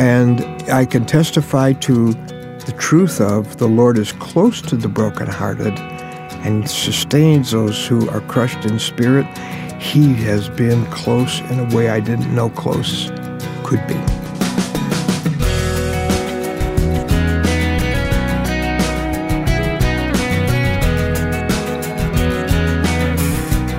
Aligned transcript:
And 0.00 0.40
I 0.70 0.86
can 0.86 1.04
testify 1.04 1.74
to 1.74 2.14
the 2.14 2.74
truth 2.78 3.20
of 3.20 3.58
the 3.58 3.68
Lord 3.68 3.98
is 3.98 4.12
close 4.12 4.62
to 4.62 4.74
the 4.74 4.88
brokenhearted 4.88 5.78
and 6.42 6.70
sustains 6.70 7.50
those 7.50 7.86
who 7.86 8.08
are 8.08 8.22
crushed 8.22 8.64
in 8.64 8.78
spirit. 8.78 9.26
He 9.78 10.14
has 10.14 10.48
been 10.48 10.86
close 10.86 11.40
in 11.40 11.60
a 11.60 11.76
way 11.76 11.90
I 11.90 12.00
didn't 12.00 12.34
know 12.34 12.48
close 12.48 13.10
could 13.62 13.86
be. 13.86 13.94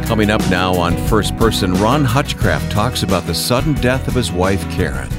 Coming 0.05 0.29
up 0.29 0.47
now 0.51 0.75
on 0.75 0.95
First 1.07 1.35
Person, 1.37 1.73
Ron 1.73 2.05
Hutchcraft 2.05 2.71
talks 2.71 3.01
about 3.01 3.25
the 3.25 3.33
sudden 3.33 3.73
death 3.73 4.07
of 4.07 4.13
his 4.13 4.31
wife, 4.31 4.61
Karen. 4.69 5.09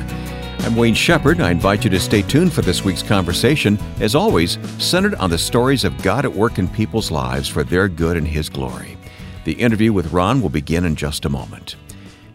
I'm 0.62 0.76
Wayne 0.76 0.94
Shepherd. 0.94 1.40
I 1.40 1.50
invite 1.50 1.82
you 1.82 1.90
to 1.90 1.98
stay 1.98 2.22
tuned 2.22 2.52
for 2.52 2.62
this 2.62 2.84
week's 2.84 3.02
conversation, 3.02 3.76
as 3.98 4.14
always, 4.14 4.58
centered 4.78 5.16
on 5.16 5.28
the 5.28 5.36
stories 5.36 5.82
of 5.82 6.00
God 6.02 6.24
at 6.24 6.32
work 6.32 6.56
in 6.56 6.68
people's 6.68 7.10
lives 7.10 7.48
for 7.48 7.64
their 7.64 7.88
good 7.88 8.16
and 8.16 8.28
His 8.28 8.48
glory. 8.48 8.96
The 9.44 9.54
interview 9.54 9.92
with 9.92 10.12
Ron 10.12 10.40
will 10.40 10.50
begin 10.50 10.84
in 10.84 10.94
just 10.94 11.24
a 11.24 11.28
moment. 11.28 11.74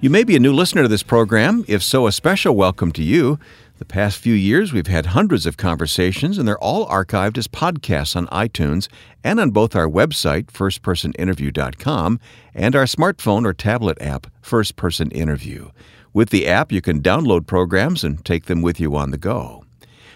You 0.01 0.09
may 0.09 0.25
be 0.25 0.35
a 0.35 0.41
new 0.41 0.51
listener 0.51 0.81
to 0.81 0.89
this 0.89 1.03
program. 1.03 1.63
If 1.69 1.81
so, 1.81 2.05
a 2.05 2.11
special 2.11 2.53
welcome 2.53 2.91
to 2.91 3.01
you. 3.01 3.39
The 3.77 3.85
past 3.85 4.17
few 4.17 4.33
years, 4.33 4.73
we've 4.73 4.87
had 4.87 5.07
hundreds 5.07 5.45
of 5.45 5.55
conversations, 5.55 6.37
and 6.37 6.45
they're 6.45 6.59
all 6.59 6.85
archived 6.89 7.37
as 7.37 7.47
podcasts 7.47 8.13
on 8.17 8.27
iTunes 8.27 8.89
and 9.23 9.39
on 9.39 9.51
both 9.51 9.73
our 9.73 9.87
website, 9.87 10.47
firstpersoninterview.com, 10.47 12.19
and 12.53 12.75
our 12.75 12.83
smartphone 12.83 13.45
or 13.45 13.53
tablet 13.53 14.01
app, 14.01 14.27
First 14.41 14.75
Person 14.75 15.11
Interview. 15.11 15.69
With 16.17 16.31
the 16.31 16.47
app, 16.47 16.71
you 16.71 16.81
can 16.81 17.03
download 17.03 17.45
programs 17.45 18.03
and 18.03 18.25
take 18.25 18.45
them 18.45 18.63
with 18.63 18.79
you 18.79 18.95
on 18.95 19.11
the 19.11 19.19
go. 19.19 19.63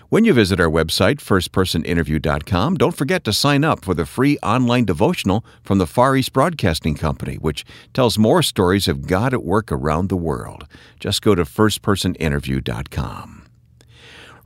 When 0.10 0.26
you 0.26 0.34
visit 0.34 0.60
our 0.60 0.68
website, 0.68 1.18
firstpersoninterview.com, 1.18 2.78
don't 2.78 2.98
forget 2.98 3.24
to 3.26 3.32
sign 3.32 3.64
up 3.64 3.86
for 3.86 3.94
the 3.94 4.08
free 4.08 4.40
online 4.40 4.86
devotional 4.86 5.46
from 5.62 5.78
the 5.78 5.86
Far 5.86 6.16
East 6.16 6.34
Broadcasting 6.34 6.96
Company, 6.96 7.36
which 7.36 7.66
tells 7.94 8.18
more 8.18 8.42
stories 8.42 8.88
of 8.88 9.06
God 9.06 9.32
at 9.32 9.44
work 9.44 9.72
around 9.72 10.10
the 10.10 10.18
world. 10.18 10.66
Just 11.00 11.22
go 11.22 11.36
to 11.36 11.44
firstpersoninterview.com. 11.44 13.42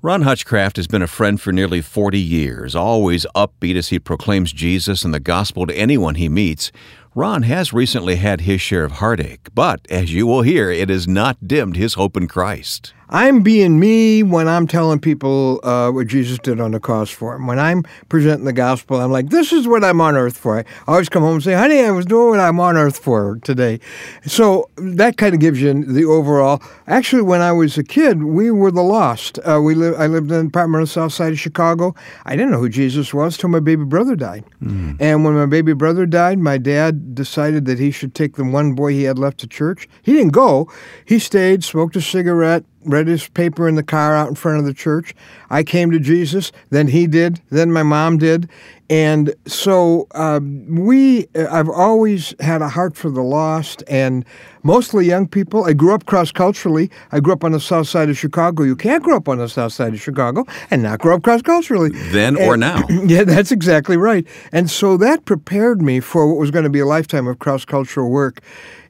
Ron 0.02 0.23
Hutchcraft 0.23 0.76
has 0.76 0.88
been 0.88 1.02
a 1.02 1.08
friend 1.08 1.39
for 1.39 1.53
nearly 1.53 1.81
40 1.81 2.20
years, 2.20 2.76
always 2.76 3.26
upbeat 3.33 3.78
as 3.78 3.88
he 3.88 3.98
proclaims 3.98 4.52
Jesus 4.52 5.06
and 5.06 5.14
the 5.14 5.22
gospel 5.22 5.66
to 5.66 5.73
anyone 5.73 6.16
he 6.16 6.28
meets. 6.28 6.73
Ron 7.17 7.44
has 7.44 7.71
recently 7.71 8.17
had 8.17 8.41
his 8.41 8.59
share 8.59 8.83
of 8.83 8.91
heartache, 8.94 9.47
but 9.55 9.80
as 9.89 10.13
you 10.13 10.27
will 10.27 10.41
hear, 10.41 10.69
it 10.69 10.89
has 10.89 11.08
not 11.08 11.47
dimmed 11.47 11.77
his 11.77 11.94
hope 11.94 12.17
in 12.17 12.27
Christ. 12.27 12.94
I'm 13.09 13.42
being 13.42 13.80
me 13.80 14.23
when 14.23 14.48
I'm 14.48 14.67
telling 14.67 15.00
people 15.00 15.59
uh, 15.64 15.92
what 15.92 16.08
Jesus 16.08 16.39
did 16.39 16.59
on 16.59 16.72
the 16.72 16.80
cross 16.80 17.09
for 17.09 17.34
them. 17.34 17.48
When 17.48 17.59
I'm 17.59 17.84
presenting 18.09 18.45
the 18.45 18.53
gospel, 18.53 19.00
I'm 19.00 19.11
like, 19.11 19.30
this 19.30 19.53
is 19.53 19.67
what 19.67 19.84
I'm 19.84 20.02
on 20.02 20.16
earth 20.16 20.38
for. 20.38 20.59
I 20.59 20.66
always 20.88 21.09
come 21.09 21.23
home 21.23 21.36
and 21.36 21.44
say, 21.44 21.53
honey, 21.53 21.81
I 21.81 21.92
was 21.92 22.06
doing 22.06 22.30
what 22.30 22.39
I'm 22.39 22.59
on 22.59 22.78
earth 22.78 22.98
for 22.98 23.39
today. 23.44 23.80
So 24.26 24.70
that 24.78 25.17
kind 25.17 25.33
of 25.33 25.39
gives 25.39 25.61
you 25.61 25.86
the 25.86 26.06
overall. 26.06 26.61
Actually, 26.88 27.22
when 27.22 27.42
I 27.42 27.52
was 27.52 27.78
a 27.78 27.83
kid, 27.83 28.23
we 28.23 28.52
were 28.52 28.72
the 28.72 28.81
lost. 28.81 29.39
Uh, 29.39 29.61
we 29.61 29.76
li- 29.76 29.95
I 29.98 30.08
lived 30.08 30.31
in 30.31 30.38
an 30.38 30.48
apartment 30.48 30.78
on 30.78 30.83
the 30.83 30.88
south 30.88 31.14
side 31.14 31.33
of 31.33 31.39
Chicago. 31.39 31.95
I 32.26 32.36
didn't 32.36 32.52
know 32.52 32.59
who 32.59 32.70
Jesus 32.70 33.14
was 33.14 33.38
till 33.38 33.50
my 33.50 33.59
baby 33.59 33.83
brother 33.83 34.16
died. 34.16 34.45
Mm. 34.61 34.98
And 35.00 35.23
when 35.23 35.36
my 35.36 35.45
baby 35.45 35.73
brother 35.73 36.06
died, 36.06 36.39
my 36.39 36.58
dad 36.58 37.14
decided 37.14 37.66
that 37.66 37.80
he 37.80 37.92
should 37.92 38.16
take 38.16 38.36
the 38.36 38.44
one 38.44 38.73
boy 38.73 38.92
he 38.92 39.03
had 39.03 39.20
left 39.20 39.38
to 39.39 39.48
church. 39.48 39.88
He 40.02 40.14
didn't 40.14 40.33
go. 40.33 40.72
He 41.06 41.20
stayed, 41.20 41.64
smoked 41.64 41.95
a 41.95 42.02
cigarette, 42.02 42.64
read 42.86 43.08
his 43.08 43.28
paper 43.28 43.67
in 43.67 43.75
the 43.75 43.83
car 43.83 44.16
out 44.16 44.30
in 44.30 44.36
front 44.36 44.59
of 44.59 44.66
the 44.66 44.73
church. 44.73 45.16
I 45.50 45.64
came 45.64 45.91
to 45.91 46.00
Jesus, 46.00 46.52
then 46.69 46.88
he 46.88 47.08
did, 47.08 47.42
then 47.50 47.72
my 47.72 47.83
mom 47.83 48.17
did. 48.17 48.50
And 48.88 49.33
so 49.47 50.08
uh, 50.11 50.39
we, 50.44 51.27
I've 51.36 51.70
always 51.70 52.36
had 52.39 52.61
a 52.61 52.70
heart 52.70 52.95
for 52.95 53.10
the 53.10 53.23
lost 53.23 53.83
and 53.87 54.23
mostly 54.61 55.08
young 55.08 55.27
people. 55.27 55.65
I 55.65 55.73
grew 55.73 55.95
up 55.95 56.05
cross 56.05 56.32
culturally. 56.32 56.92
I 57.11 57.20
grew 57.20 57.33
up 57.33 57.43
on 57.43 57.52
the 57.52 57.60
south 57.60 57.87
side 57.87 58.10
of 58.10 58.17
Chicago. 58.17 58.61
You 58.61 58.76
can't 58.76 59.04
grow 59.04 59.17
up 59.17 59.27
on 59.27 59.39
the 59.39 59.49
south 59.49 59.73
side 59.73 59.93
of 59.93 60.02
Chicago 60.02 60.45
and 60.70 60.83
not 60.83 60.99
grow 60.99 61.15
up 61.15 61.23
cross 61.23 61.42
culturally. 61.42 61.89
Then 62.11 62.37
and, 62.37 62.48
or 62.48 62.58
now. 62.58 62.83
yeah, 62.89 63.23
that's 63.23 63.52
exactly 63.52 63.98
right. 63.98 64.27
And 64.52 64.70
so 64.70 64.98
that 64.98 65.26
prepared 65.26 65.81
me 65.81 65.99
for 65.99 66.27
what 66.27 66.37
was 66.37 66.52
going 66.52 66.64
to 66.64 66.70
be 66.70 66.80
a 66.80 66.86
lifetime 66.86 67.26
of 67.26 67.39
cross 67.39 67.65
cultural 67.65 68.11
work. 68.11 68.42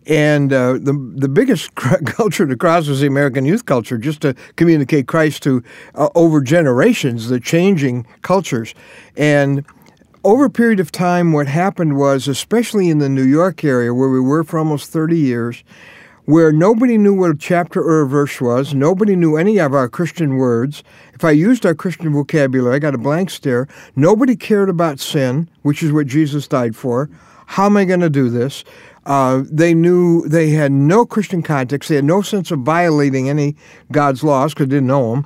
And 0.08 0.54
uh, 0.54 0.74
the 0.74 0.94
the 1.16 1.28
biggest 1.28 1.74
culture 1.76 2.46
to 2.46 2.56
cross 2.56 2.88
was 2.88 3.02
the 3.02 3.08
American 3.08 3.46
youth 3.46 3.66
culture, 3.66 3.98
just 3.98 4.22
to 4.22 4.36
communicate 4.56 5.08
Christ 5.08 5.44
to 5.44 5.64
uh, 5.96 6.10
over 6.16 6.42
generations, 6.42 7.30
the 7.30 7.40
changing 7.40 8.06
cultures. 8.22 8.76
And 9.18 9.66
over 10.24 10.46
a 10.46 10.50
period 10.50 10.80
of 10.80 10.92
time, 10.92 11.34
what 11.34 11.48
happened 11.48 11.98
was, 11.98 12.28
especially 12.28 12.90
in 12.90 12.98
the 12.98 13.10
New 13.10 13.24
York 13.24 13.64
area 13.64 13.94
where 13.94 14.10
we 14.10 14.20
were 14.20 14.44
for 14.44 14.58
almost 14.58 14.92
30 14.92 15.18
years, 15.18 15.64
where 16.26 16.52
nobody 16.52 16.98
knew 16.98 17.14
what 17.14 17.30
a 17.30 17.36
chapter 17.36 17.80
or 17.80 18.02
a 18.02 18.08
verse 18.08 18.42
was, 18.42 18.74
nobody 18.74 19.16
knew 19.16 19.38
any 19.38 19.60
of 19.60 19.76
our 19.76 19.88
Christian 19.88 20.38
words. 20.38 20.84
If 21.14 21.24
I 21.24 21.30
used 21.30 21.64
our 21.64 21.76
Christian 21.76 22.12
vocabulary, 22.12 22.76
I 22.76 22.80
got 22.80 22.96
a 22.96 22.98
blank 22.98 23.30
stare. 23.30 23.68
Nobody 23.96 24.36
cared 24.36 24.68
about 24.68 25.00
sin, 25.00 25.48
which 25.62 25.84
is 25.84 25.92
what 25.92 26.08
Jesus 26.08 26.48
died 26.48 26.76
for. 26.76 27.08
How 27.46 27.68
am 27.68 27.78
I 27.78 27.86
going 27.86 28.00
to 28.00 28.10
do 28.10 28.30
this? 28.30 28.64
Uh, 29.06 29.44
they 29.50 29.74
knew 29.74 30.28
they 30.28 30.50
had 30.50 30.72
no 30.72 31.06
Christian 31.06 31.44
context. 31.44 31.90
They 31.90 31.96
had 31.96 32.06
no 32.06 32.22
sense 32.22 32.52
of 32.52 32.60
violating 32.60 33.30
any 33.30 33.56
God's 33.92 34.24
laws 34.24 34.54
because 34.54 34.68
they 34.68 34.76
didn't 34.78 34.88
know 34.88 35.12
them. 35.12 35.26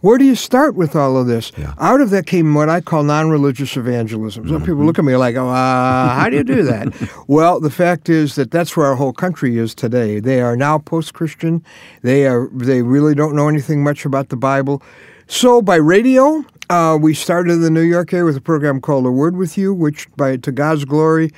Where 0.00 0.16
do 0.16 0.24
you 0.24 0.34
start 0.34 0.76
with 0.76 0.96
all 0.96 1.18
of 1.18 1.26
this? 1.26 1.52
Yeah. 1.58 1.74
Out 1.78 2.00
of 2.00 2.08
that 2.08 2.24
came 2.24 2.54
what 2.54 2.70
I 2.70 2.80
call 2.80 3.02
non 3.02 3.28
religious 3.28 3.76
evangelism. 3.76 4.48
Some 4.48 4.56
mm-hmm. 4.56 4.64
people 4.64 4.84
look 4.84 4.98
at 4.98 5.04
me 5.04 5.14
like, 5.16 5.36
oh, 5.36 5.48
uh, 5.48 6.08
how 6.08 6.30
do 6.30 6.36
you 6.36 6.44
do 6.44 6.62
that? 6.62 6.88
well, 7.28 7.60
the 7.60 7.70
fact 7.70 8.08
is 8.08 8.34
that 8.36 8.50
that's 8.50 8.76
where 8.76 8.86
our 8.86 8.96
whole 8.96 9.12
country 9.12 9.58
is 9.58 9.74
today. 9.74 10.18
They 10.18 10.40
are 10.40 10.56
now 10.56 10.78
post 10.78 11.12
Christian, 11.12 11.62
they, 12.00 12.26
are, 12.26 12.48
they 12.52 12.80
really 12.80 13.14
don't 13.14 13.36
know 13.36 13.48
anything 13.48 13.84
much 13.84 14.06
about 14.06 14.30
the 14.30 14.36
Bible. 14.36 14.82
So 15.26 15.60
by 15.60 15.76
radio, 15.76 16.44
uh, 16.70 16.96
we 17.00 17.12
started 17.12 17.52
in 17.52 17.60
the 17.60 17.70
New 17.70 17.82
York 17.82 18.12
area 18.14 18.24
with 18.24 18.36
a 18.36 18.40
program 18.40 18.80
called 18.80 19.04
A 19.04 19.10
Word 19.10 19.36
with 19.36 19.58
You, 19.58 19.74
which, 19.74 20.08
by 20.16 20.38
to 20.38 20.50
God's 20.50 20.86
glory, 20.86 21.30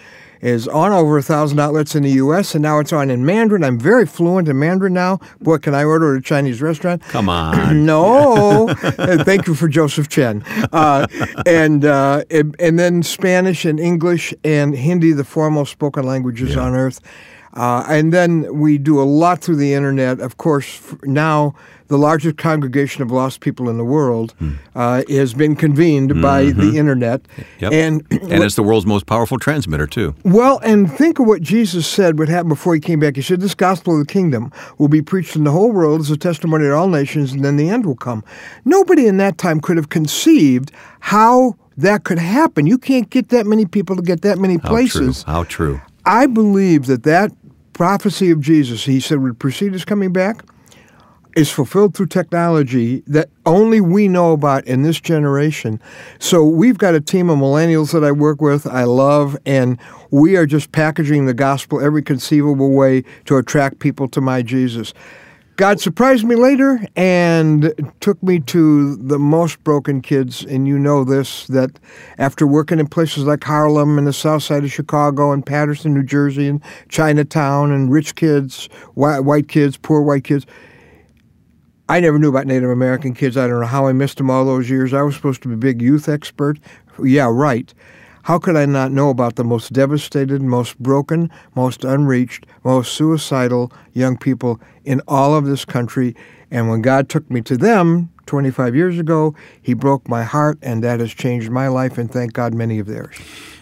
is 0.43 0.67
on 0.69 0.93
over 0.93 1.17
a 1.17 1.23
thousand 1.23 1.61
outlets 1.61 1.95
in 1.95 2.03
the 2.03 2.11
U.S. 2.11 2.55
and 2.55 2.63
now 2.63 2.81
it's 2.81 2.93
on 2.93 3.09
in 3.09 3.25
Mandarin. 3.25 3.65
I'm 3.65 3.79
very 3.79 4.05
fluent 4.07 4.49
in 4.49 4.59
Mandarin 4.59 4.93
now. 4.93 5.21
Boy, 5.41 5.59
can 5.59 5.75
I 5.75 5.85
order 5.85 6.15
at 6.15 6.19
a 6.19 6.23
Chinese 6.23 6.61
restaurant? 6.61 7.01
Come 7.03 7.29
on. 7.29 7.87
no. 7.87 8.75
Thank 8.75 9.47
you 9.47 9.55
for 9.55 9.69
Joseph 9.69 10.09
Chen. 10.09 10.43
Uh, 10.73 11.07
and, 11.47 11.85
uh, 11.85 12.25
and 12.31 12.79
then 12.79 13.03
Spanish 13.03 13.65
and 13.65 13.79
English 13.79 14.35
and 14.43 14.75
Hindi, 14.75 15.13
the 15.13 15.25
foremost 15.25 15.73
spoken 15.73 16.05
languages 16.05 16.55
yeah. 16.55 16.63
on 16.63 16.75
earth. 16.75 17.01
Uh, 17.55 17.85
and 17.89 18.13
then 18.13 18.59
we 18.59 18.79
do 18.79 19.01
a 19.01 19.05
lot 19.05 19.41
through 19.41 19.57
the 19.57 19.75
internet. 19.75 20.21
Of 20.21 20.39
course, 20.39 20.95
now 21.03 21.55
the 21.89 21.99
largest 21.99 22.39
congregation 22.39 23.03
of 23.03 23.11
lost 23.11 23.41
people 23.41 23.69
in 23.69 23.77
the 23.77 23.85
world 23.85 24.33
hmm. 24.39 24.53
uh, 24.75 25.03
has 25.11 25.35
been 25.35 25.55
convened 25.55 26.11
mm-hmm. 26.11 26.23
by 26.23 26.45
the 26.45 26.79
internet. 26.79 27.21
Yep. 27.59 27.73
And, 27.73 28.07
and 28.11 28.43
it's 28.43 28.55
the 28.55 28.63
world's 28.63 28.87
most 28.87 29.05
powerful 29.05 29.39
transmitter, 29.39 29.87
too. 29.87 30.15
Well, 30.25 30.59
and 30.65 30.91
think 30.91 31.19
of 31.19 31.27
what 31.27 31.43
Jesus 31.43 31.87
said 31.87 32.19
would 32.19 32.31
happen 32.31 32.49
before 32.49 32.75
he 32.75 32.81
came 32.81 33.01
back. 33.01 33.17
He 33.17 33.23
said, 33.23 33.43
This 33.43 33.55
gospel 33.55 34.01
of 34.01 34.07
the 34.07 34.11
kingdom 34.11 34.51
will 34.79 34.89
be 34.89 35.03
preached 35.03 35.37
in 35.37 35.45
the 35.45 35.51
whole 35.51 35.71
world 35.71 36.01
as 36.01 36.11
a 36.11 36.17
testimony 36.17 36.65
to 36.65 36.75
all 36.75 36.89
nations, 36.89 37.33
and 37.33 37.45
then 37.45 37.59
the 37.59 37.69
end 37.69 37.85
will 37.85 37.97
come. 37.97 38.25
Nobody 38.65 39.07
in 39.07 39.19
that 39.19 39.37
time 39.37 39.61
could 39.61 39.77
have 39.77 39.91
conceived 39.91 40.73
how 41.01 41.57
that 41.77 42.05
could 42.05 42.19
happen. 42.19 42.67
You 42.67 42.79
can't 42.79 43.11
get 43.11 43.29
that 43.29 43.47
many 43.47 43.67
people 43.67 43.97
to 43.97 44.03
get 44.03 44.23
that 44.23 44.39
many 44.39 44.57
places. 44.57 45.25
How 45.25 45.45
true. 45.45 45.75
How 45.75 45.81
true. 45.81 45.93
I 46.05 46.27
believe 46.27 46.87
that 46.87 47.05
that 47.05 47.33
prophecy 47.73 48.31
of 48.31 48.41
Jesus, 48.41 48.85
he 48.85 49.01
said, 49.01 49.19
would 49.21 49.39
precede 49.39 49.73
his 49.73 49.85
coming 49.85 50.13
back, 50.13 50.45
is 51.37 51.51
fulfilled 51.51 51.95
through 51.95 52.07
technology 52.07 53.03
that 53.07 53.31
only 53.47 53.81
we 53.81 54.07
know 54.07 54.33
about 54.33 54.67
in 54.67 54.83
this 54.83 55.01
generation. 55.01 55.81
So 56.19 56.45
we've 56.45 56.77
got 56.77 56.95
a 56.95 57.01
team 57.01 57.31
of 57.31 57.39
millennials 57.39 57.93
that 57.93 58.05
I 58.05 58.13
work 58.13 58.41
with, 58.43 58.67
I 58.67 58.85
love, 58.85 59.37
and 59.47 59.79
we 60.11 60.37
are 60.37 60.45
just 60.45 60.73
packaging 60.73 61.25
the 61.25 61.35
gospel 61.35 61.81
every 61.81 62.03
conceivable 62.03 62.73
way 62.73 63.05
to 63.25 63.39
attract 63.39 63.79
people 63.79 64.09
to 64.09 64.21
my 64.21 64.43
Jesus. 64.43 64.93
God 65.63 65.81
surprised 65.81 66.25
me 66.25 66.35
later 66.35 66.85
and 66.97 67.73
took 68.01 68.21
me 68.21 68.41
to 68.41 68.97
the 68.97 69.17
most 69.17 69.63
broken 69.63 70.01
kids. 70.03 70.45
And 70.45 70.67
you 70.67 70.77
know 70.77 71.05
this 71.05 71.47
that 71.47 71.79
after 72.19 72.49
working 72.49 72.81
in 72.81 72.89
places 72.89 73.27
like 73.27 73.45
Harlem 73.45 73.97
and 73.97 74.05
the 74.05 74.13
south 74.13 74.43
side 74.43 74.65
of 74.65 74.73
Chicago 74.73 75.31
and 75.31 75.47
Paterson, 75.47 75.95
New 75.95 76.03
Jersey, 76.03 76.49
and 76.49 76.61
Chinatown, 76.89 77.71
and 77.71 77.93
rich 77.93 78.17
kids, 78.17 78.69
white 78.95 79.47
kids, 79.47 79.77
poor 79.77 80.03
white 80.03 80.25
kids, 80.25 80.47
I 81.89 82.01
never 82.01 82.19
knew 82.19 82.31
about 82.31 82.49
Native 82.49 82.71
American 82.71 83.15
kids. 83.15 83.37
I 83.37 83.47
don't 83.47 83.61
know 83.61 83.67
how 83.67 83.87
I 83.87 83.93
missed 83.93 84.19
them 84.19 84.31
all 84.31 84.45
those 84.45 84.69
years. 84.69 84.93
I 84.93 85.03
was 85.03 85.15
supposed 85.15 85.43
to 85.43 85.49
be 85.49 85.55
a 85.55 85.59
big 85.59 85.81
youth 85.81 86.09
expert. 86.09 86.59
Yeah, 87.01 87.29
right. 87.31 87.73
How 88.23 88.39
could 88.39 88.55
I 88.57 88.67
not 88.67 88.93
know 88.93 89.11
about 89.11 89.35
the 89.37 89.43
most 89.45 89.73
devastated, 89.73 90.43
most 90.43 90.79
broken, 90.79 91.31
most 91.57 91.85
unreached, 91.85 92.47
most 92.63 92.93
suicidal 92.93 93.73
young 93.93 94.17
people 94.17 94.61
in 94.85 95.01
all 95.09 95.35
of 95.35 95.45
this 95.45 95.65
country? 95.65 96.15
And 96.51 96.69
when 96.69 96.83
God 96.83 97.09
took 97.09 97.29
me 97.31 97.41
to 97.43 97.57
them 97.57 98.11
25 98.27 98.77
years 98.77 98.99
ago, 98.99 99.35
He 99.61 99.75
broke 99.75 100.09
my 100.09 100.23
heart, 100.23 100.59
and 100.63 100.85
that 100.85 101.01
has 101.01 101.13
changed 101.13 101.51
my 101.51 101.67
life, 101.67 101.99
and 101.99 102.11
thank 102.11 102.33
God 102.33 102.55
many 102.55 102.79
of 102.79 102.87
theirs. 102.87 103.17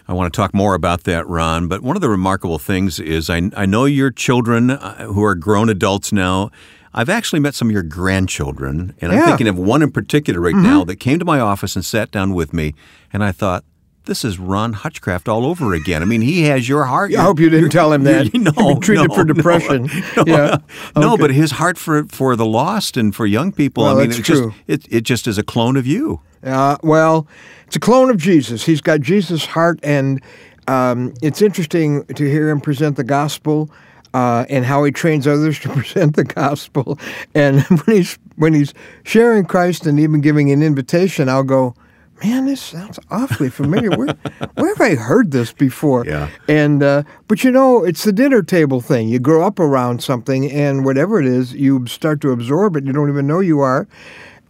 I 0.06 0.12
want 0.12 0.32
to 0.32 0.36
talk 0.36 0.52
more 0.52 0.74
about 0.74 1.04
that, 1.04 1.26
Ron. 1.26 1.66
But 1.68 1.82
one 1.82 1.96
of 1.96 2.02
the 2.02 2.08
remarkable 2.10 2.58
things 2.58 3.00
is 3.00 3.30
I, 3.30 3.50
I 3.56 3.64
know 3.64 3.86
your 3.86 4.10
children 4.10 4.70
uh, 4.70 5.06
who 5.06 5.24
are 5.24 5.34
grown 5.36 5.70
adults 5.70 6.12
now. 6.12 6.50
I've 6.92 7.08
actually 7.08 7.38
met 7.40 7.54
some 7.54 7.68
of 7.68 7.72
your 7.72 7.84
grandchildren, 7.84 8.94
and 9.00 9.12
I'm 9.12 9.18
Yeah. 9.18 9.26
thinking 9.26 9.48
of 9.48 9.56
one 9.56 9.80
in 9.80 9.90
particular 9.92 10.40
right 10.40 10.54
Mm-hmm. 10.54 10.64
now 10.64 10.84
that 10.84 10.96
came 10.96 11.18
to 11.20 11.24
my 11.24 11.40
office 11.40 11.76
and 11.76 11.84
sat 11.84 12.10
down 12.10 12.34
with 12.34 12.52
me, 12.52 12.74
and 13.12 13.22
I 13.24 13.32
thought, 13.32 13.64
this 14.10 14.24
is 14.24 14.40
Ron 14.40 14.72
Hutchcraft 14.72 15.28
all 15.28 15.46
over 15.46 15.72
again. 15.72 16.02
I 16.02 16.04
mean, 16.04 16.20
he 16.20 16.42
has 16.46 16.68
your 16.68 16.82
heart. 16.82 17.14
I 17.14 17.22
hope 17.22 17.38
you 17.38 17.48
didn't 17.48 17.70
tell 17.70 17.92
him 17.92 18.02
that. 18.02 18.34
no, 18.34 18.50
He'd 18.74 18.82
treated 18.82 19.08
no, 19.08 19.14
for 19.14 19.22
depression. 19.22 19.88
No, 20.16 20.24
Yeah. 20.26 20.56
no, 20.96 21.12
Okay. 21.14 21.20
but 21.20 21.30
his 21.30 21.52
heart 21.52 21.78
for 21.78 22.02
for 22.06 22.34
the 22.34 22.44
lost 22.44 22.96
and 22.96 23.14
for 23.14 23.24
young 23.24 23.52
people. 23.52 23.84
Well, 23.84 23.96
I 23.98 24.00
mean, 24.00 24.10
it's 24.10 24.18
just 24.18 24.42
true. 24.42 24.52
it 24.66 24.84
it 24.90 25.02
just 25.02 25.28
is 25.28 25.38
a 25.38 25.44
clone 25.44 25.76
of 25.76 25.86
you. 25.86 26.20
Uh, 26.42 26.76
well, 26.82 27.28
it's 27.68 27.76
a 27.76 27.80
clone 27.80 28.10
of 28.10 28.16
Jesus. 28.16 28.64
He's 28.64 28.80
got 28.80 29.00
Jesus' 29.00 29.46
heart, 29.46 29.78
and 29.84 30.20
um, 30.66 31.14
it's 31.22 31.40
interesting 31.40 32.04
to 32.06 32.24
hear 32.28 32.50
him 32.50 32.60
present 32.60 32.96
the 32.96 33.04
gospel 33.04 33.70
uh, 34.12 34.44
and 34.50 34.64
how 34.64 34.82
he 34.82 34.90
trains 34.90 35.28
others 35.28 35.60
to 35.60 35.68
present 35.78 36.16
the 36.16 36.24
gospel. 36.24 36.98
And 37.32 37.62
when 37.62 37.96
he's 37.96 38.18
when 38.34 38.54
he's 38.54 38.74
sharing 39.04 39.44
Christ 39.44 39.86
and 39.86 40.00
even 40.00 40.20
giving 40.20 40.50
an 40.50 40.64
invitation, 40.64 41.28
I'll 41.28 41.44
go. 41.44 41.76
Man, 42.22 42.46
this 42.46 42.60
sounds 42.60 42.98
awfully 43.10 43.48
familiar. 43.48 43.90
Where, 43.90 44.14
where 44.54 44.74
have 44.74 44.80
I 44.80 44.94
heard 44.94 45.30
this 45.30 45.52
before? 45.52 46.04
Yeah. 46.04 46.28
And 46.48 46.82
uh, 46.82 47.04
but 47.28 47.44
you 47.44 47.50
know, 47.50 47.84
it's 47.84 48.04
the 48.04 48.12
dinner 48.12 48.42
table 48.42 48.80
thing. 48.80 49.08
You 49.08 49.18
grow 49.18 49.46
up 49.46 49.58
around 49.58 50.02
something, 50.02 50.50
and 50.50 50.84
whatever 50.84 51.18
it 51.18 51.26
is, 51.26 51.54
you 51.54 51.86
start 51.86 52.20
to 52.22 52.30
absorb 52.30 52.76
it. 52.76 52.84
You 52.84 52.92
don't 52.92 53.08
even 53.08 53.26
know 53.26 53.40
you 53.40 53.60
are. 53.60 53.88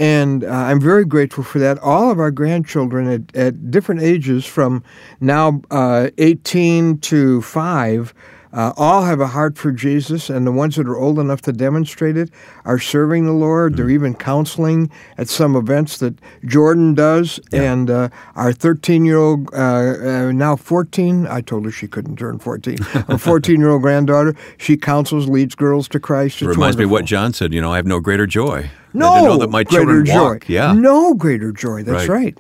And 0.01 0.45
uh, 0.45 0.49
I'm 0.49 0.81
very 0.81 1.05
grateful 1.05 1.45
for 1.45 1.59
that. 1.59 1.79
All 1.81 2.11
of 2.11 2.19
our 2.19 2.31
grandchildren 2.31 3.07
at, 3.07 3.37
at 3.37 3.71
different 3.71 4.01
ages, 4.01 4.47
from 4.47 4.83
now 5.21 5.61
uh, 5.71 6.09
18 6.17 6.99
to 7.01 7.43
5, 7.43 8.15
uh, 8.53 8.73
all 8.77 9.05
have 9.05 9.21
a 9.21 9.29
heart 9.29 9.57
for 9.57 9.71
Jesus, 9.73 10.29
and 10.29 10.47
the 10.47 10.53
ones 10.53 10.77
that 10.77 10.87
are 10.89 10.97
old 10.97 11.19
enough 11.19 11.41
to 11.43 11.53
demonstrate 11.53 12.17
it 12.17 12.31
are 12.65 12.79
serving 12.79 13.25
the 13.27 13.33
Lord. 13.33 13.77
They're 13.77 13.91
even 13.91 14.15
counseling 14.15 14.91
at 15.17 15.29
some 15.29 15.55
events 15.55 15.99
that 15.99 16.15
Jordan 16.45 16.95
does. 16.95 17.39
And 17.53 17.89
uh, 17.91 18.09
our 18.35 18.53
13 18.53 19.05
year 19.05 19.19
old, 19.19 19.53
uh, 19.55 19.57
uh, 19.57 20.33
now 20.33 20.57
14, 20.57 21.27
I 21.29 21.41
told 21.41 21.65
her 21.65 21.71
she 21.71 21.87
couldn't 21.87 22.17
turn 22.17 22.39
14, 22.39 22.79
a 23.09 23.19
14 23.19 23.61
year 23.61 23.71
old 23.71 23.83
granddaughter, 23.83 24.35
she 24.59 24.77
counsels, 24.77 25.29
leads 25.29 25.55
girls 25.55 25.87
to 25.89 26.01
Christ. 26.01 26.43
It 26.43 26.47
It's 26.47 26.57
reminds 26.57 26.77
me 26.77 26.85
of 26.85 26.91
what. 26.91 27.05
John 27.05 27.33
said. 27.33 27.53
You 27.55 27.61
know, 27.61 27.73
I 27.73 27.77
have 27.77 27.87
no 27.87 28.01
greater 28.01 28.27
joy 28.27 28.71
No, 28.93 29.15
than 29.15 29.23
to 29.23 29.29
know 29.29 29.37
that 29.39 29.51
my 29.51 29.63
greater 29.65 29.85
children 29.87 30.07
joy. 30.07 30.23
walk. 30.35 30.49
Yeah, 30.49 30.73
No 30.73 31.15
greater 31.15 31.53
joy. 31.53 31.83
That's 31.83 32.09
Right. 32.09 32.23
right. 32.25 32.39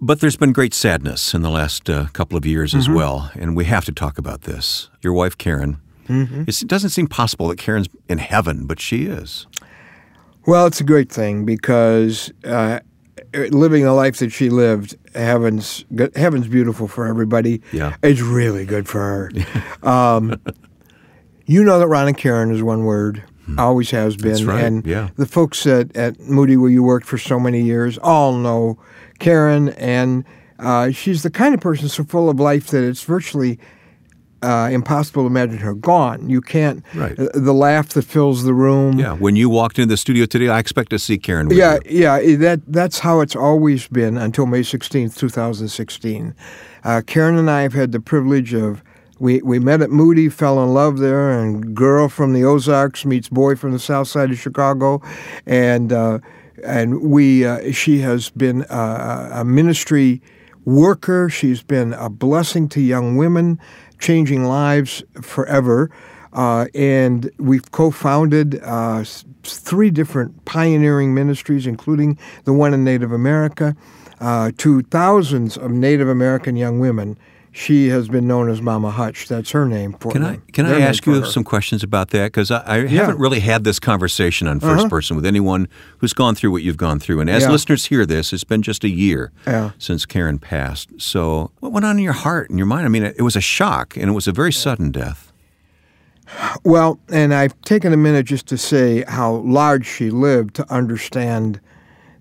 But 0.00 0.20
there's 0.20 0.36
been 0.36 0.52
great 0.52 0.74
sadness 0.74 1.34
in 1.34 1.42
the 1.42 1.50
last 1.50 1.90
uh, 1.90 2.06
couple 2.12 2.36
of 2.38 2.46
years 2.46 2.70
Mm-hmm. 2.70 2.78
as 2.80 2.88
well, 2.88 3.30
and 3.34 3.56
we 3.56 3.64
have 3.64 3.84
to 3.86 3.92
talk 3.92 4.16
about 4.18 4.42
this. 4.42 4.90
Your 5.02 5.12
wife, 5.12 5.36
Karen. 5.36 5.78
Mm-hmm. 6.08 6.44
It 6.46 6.62
doesn't 6.66 6.90
seem 6.90 7.06
possible 7.08 7.48
that 7.48 7.58
Karen's 7.58 7.88
in 8.08 8.18
heaven, 8.18 8.66
but 8.66 8.80
she 8.80 9.06
is. 9.06 9.46
Well, 10.46 10.66
it's 10.66 10.80
a 10.80 10.84
great 10.84 11.10
thing 11.12 11.44
because 11.44 12.32
uh, 12.44 12.80
living 13.34 13.84
the 13.84 13.92
life 13.92 14.16
that 14.18 14.30
she 14.30 14.48
lived, 14.48 14.96
heaven's 15.14 15.84
heaven's 16.16 16.48
beautiful 16.48 16.88
for 16.88 17.06
everybody. 17.06 17.60
Yeah. 17.72 17.96
it's 18.02 18.20
really 18.22 18.64
good 18.64 18.88
for 18.88 19.00
her. 19.00 19.30
um, 19.86 20.40
you 21.44 21.62
know 21.64 21.78
that 21.78 21.88
Ron 21.88 22.08
and 22.08 22.16
Karen 22.16 22.50
is 22.52 22.62
one 22.62 22.84
word. 22.84 23.24
Always 23.58 23.90
has 23.92 24.14
been. 24.16 24.24
Hmm. 24.24 24.28
That's 24.30 24.42
right, 24.44 24.64
And 24.64 24.86
yeah. 24.86 25.08
the 25.16 25.24
folks 25.26 25.66
at, 25.66 25.94
at 25.96 26.20
Moody, 26.20 26.56
where 26.58 26.70
you 26.70 26.82
worked 26.82 27.06
for 27.06 27.16
so 27.18 27.40
many 27.40 27.62
years, 27.62 27.96
all 27.98 28.34
know 28.34 28.78
Karen, 29.18 29.70
and 29.70 30.24
uh, 30.58 30.90
she's 30.90 31.22
the 31.22 31.30
kind 31.30 31.54
of 31.54 31.60
person 31.60 31.88
so 31.88 32.04
full 32.04 32.28
of 32.30 32.38
life 32.40 32.68
that 32.68 32.82
it's 32.84 33.02
virtually 33.02 33.58
uh, 34.42 34.68
impossible 34.70 35.22
to 35.24 35.26
imagine 35.26 35.58
her 35.58 35.74
gone. 35.74 36.30
You 36.30 36.40
can't. 36.40 36.84
Right. 36.94 37.18
uh, 37.18 37.28
the 37.34 37.52
laugh 37.52 37.88
that 37.90 38.02
fills 38.02 38.44
the 38.44 38.54
room. 38.54 38.98
Yeah. 38.98 39.14
When 39.14 39.34
you 39.34 39.50
walked 39.50 39.78
into 39.78 39.88
the 39.92 39.96
studio 39.96 40.26
today, 40.26 40.48
I 40.48 40.58
expect 40.60 40.90
to 40.90 40.98
see 40.98 41.18
Karen 41.18 41.48
with 41.48 41.58
Yeah, 41.58 41.78
you. 41.84 42.02
yeah, 42.02 42.36
that 42.36 42.60
that's 42.68 43.00
how 43.00 43.20
it's 43.20 43.34
always 43.34 43.88
been 43.88 44.16
until 44.16 44.46
May 44.46 44.62
sixteenth, 44.62 45.16
two 45.16 45.28
thousand 45.28 45.68
sixteen. 45.68 46.34
Uh, 46.84 47.02
Karen 47.04 47.36
and 47.36 47.50
I 47.50 47.62
have 47.62 47.72
had 47.72 47.90
the 47.90 48.00
privilege 48.00 48.54
of 48.54 48.82
we 49.18 49.42
we 49.42 49.58
met 49.58 49.82
at 49.82 49.90
Moody, 49.90 50.28
fell 50.28 50.62
in 50.62 50.72
love 50.72 50.98
there, 50.98 51.36
and 51.36 51.74
girl 51.74 52.08
from 52.08 52.32
the 52.32 52.44
Ozarks 52.44 53.04
meets 53.04 53.28
boy 53.28 53.56
from 53.56 53.72
the 53.72 53.80
South 53.80 54.06
Side 54.06 54.30
of 54.30 54.38
Chicago, 54.38 55.02
and 55.46 55.92
uh, 55.92 56.20
and 56.64 57.00
we 57.02 57.44
uh, 57.44 57.72
she 57.72 58.00
has 58.00 58.30
been 58.30 58.62
uh, 58.64 59.30
a 59.32 59.44
ministry 59.44 60.22
worker. 60.64 61.28
She's 61.28 61.62
been 61.62 61.94
a 61.94 62.10
blessing 62.10 62.68
to 62.70 62.80
young 62.80 63.16
women, 63.16 63.58
changing 63.98 64.44
lives 64.44 65.02
forever. 65.22 65.90
Uh, 66.32 66.66
and 66.74 67.30
we've 67.38 67.72
co-founded 67.72 68.60
uh, 68.62 69.02
three 69.42 69.90
different 69.90 70.44
pioneering 70.44 71.14
ministries, 71.14 71.66
including 71.66 72.18
the 72.44 72.52
one 72.52 72.74
in 72.74 72.84
Native 72.84 73.12
America, 73.12 73.74
uh, 74.20 74.52
to 74.58 74.82
thousands 74.82 75.56
of 75.56 75.70
Native 75.70 76.08
American 76.08 76.54
young 76.54 76.78
women. 76.80 77.16
She 77.50 77.88
has 77.88 78.08
been 78.08 78.26
known 78.28 78.48
as 78.50 78.60
Mama 78.62 78.90
Hutch. 78.90 79.26
That's 79.26 79.50
her 79.50 79.66
name 79.66 79.94
for 79.94 80.12
Can 80.12 80.22
I 80.24 80.38
can 80.52 80.66
Their 80.66 80.76
I 80.76 80.80
ask 80.80 81.04
you 81.06 81.24
some 81.24 81.42
questions 81.44 81.82
about 81.82 82.10
that? 82.10 82.26
Because 82.26 82.50
I, 82.50 82.58
I 82.58 82.76
Yeah. 82.78 82.84
Uh-huh. 82.84 82.96
haven't 83.06 83.18
really 83.18 83.40
had 83.40 83.64
this 83.64 83.80
conversation 83.80 84.46
on 84.46 84.60
1st 84.60 84.88
person 84.90 85.16
with 85.16 85.26
anyone 85.26 85.66
who's 85.98 86.12
gone 86.12 86.34
through 86.34 86.52
what 86.52 86.62
you've 86.62 86.76
gone 86.76 87.00
through. 87.00 87.20
And 87.20 87.28
as 87.30 87.42
Yeah. 87.44 87.50
listeners 87.50 87.86
hear 87.86 88.06
this, 88.06 88.32
it's 88.32 88.44
been 88.44 88.62
just 88.62 88.84
a 88.84 88.88
year 88.88 89.32
Yeah. 89.46 89.70
since 89.78 90.06
Karen 90.06 90.38
passed. 90.38 90.90
So 90.98 91.50
what 91.60 91.72
went 91.72 91.84
on 91.86 91.96
in 91.98 92.04
your 92.04 92.12
heart 92.12 92.50
and 92.50 92.58
your 92.58 92.66
mind? 92.66 92.84
I 92.84 92.88
mean, 92.88 93.02
it, 93.02 93.16
it 93.18 93.22
was 93.22 93.34
a 93.34 93.40
shock, 93.40 93.96
and 93.96 94.08
it 94.08 94.12
was 94.12 94.28
a 94.28 94.32
very 94.32 94.52
sudden 94.52 94.90
death. 94.92 95.32
Well, 96.62 97.00
and 97.08 97.32
I've 97.32 97.60
taken 97.62 97.92
a 97.92 97.96
minute 97.96 98.26
just 98.26 98.46
to 98.48 98.58
say 98.58 99.02
how 99.08 99.36
large 99.36 99.86
she 99.86 100.10
lived 100.10 100.54
to 100.56 100.72
understand 100.72 101.60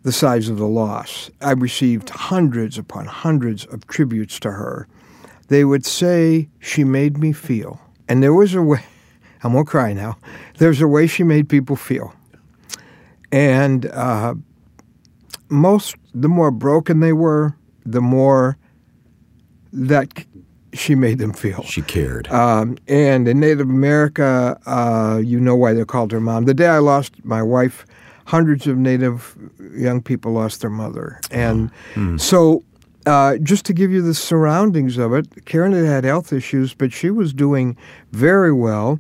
the 0.03 0.13
size 0.13 0.47
of 0.47 0.57
the 0.57 0.68
loss. 0.68 1.29
I 1.41 1.51
received 1.51 2.09
hundreds 2.09 2.77
upon 2.77 3.07
hundreds 3.07 3.65
of 3.65 3.85
tributes 3.88 4.39
to 4.39 4.51
her. 4.51 4.88
They 5.48 5.64
would 5.64 5.86
say 5.86 6.50
she 6.60 6.84
made 6.84 7.18
me 7.18 7.32
feel. 7.32 7.80
And 8.08 8.22
there 8.22 8.34
was 8.34 8.54
a 8.54 8.62
way, 8.62 8.84
I 9.44 9.48
won't 9.48 9.68
cry 9.68 9.94
now, 9.94 10.18
there's 10.58 10.82
a 10.82 10.88
way 10.88 11.08
she 11.08 11.24
made 11.24 11.50
people 11.50 11.76
feel. 11.76 12.14
And 13.32 13.86
uh, 13.88 14.36
most, 15.50 15.96
the 16.13 16.30
more 16.30 16.51
broken 16.51 17.00
they 17.00 17.13
were, 17.13 17.56
the 17.86 18.01
more 18.01 18.58
that 19.74 20.25
she 20.74 20.96
made 20.96 21.18
them 21.18 21.34
feel. 21.34 21.63
She 21.63 21.82
cared. 21.82 22.27
Um, 22.30 22.77
and 22.88 23.27
in 23.27 23.39
Native 23.39 23.70
America, 23.70 24.60
uh, 24.66 25.20
you 25.24 25.39
know 25.39 25.56
why 25.56 25.74
they're 25.74 25.86
called 25.86 26.12
her 26.12 26.20
mom. 26.20 26.46
The 26.46 26.54
day 26.54 26.68
I 26.68 26.80
lost 26.80 27.24
my 27.24 27.42
wife, 27.42 27.86
hundreds 28.25 28.68
of 28.68 28.77
Native 28.77 29.38
young 29.75 30.01
people 30.01 30.34
lost 30.34 30.62
their 30.62 30.70
mother. 30.70 31.20
And 31.32 31.72
so, 32.18 32.63
uh, 33.08 33.38
just 33.38 33.66
to 33.66 33.74
give 33.74 33.92
you 33.92 34.02
the 34.02 34.14
surroundings 34.14 34.98
of 34.98 35.14
it, 35.14 35.46
Karen 35.46 35.72
had 35.72 35.86
had 35.86 36.04
health 36.04 36.34
issues, 36.34 36.74
but 36.74 36.92
she 36.92 37.10
was 37.10 37.34
doing 37.34 37.78
very 38.12 38.52
well. 38.52 39.00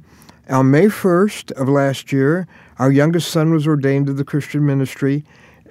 On 0.49 0.71
May 0.71 0.85
1st 0.85 1.51
of 1.51 1.67
last 1.67 2.11
year, 2.13 2.47
our 2.79 2.89
youngest 2.89 3.29
son 3.29 3.51
was 3.51 3.67
ordained 3.67 4.07
to 4.07 4.13
the 4.13 4.23
Christian 4.23 4.65
ministry. 4.65 5.25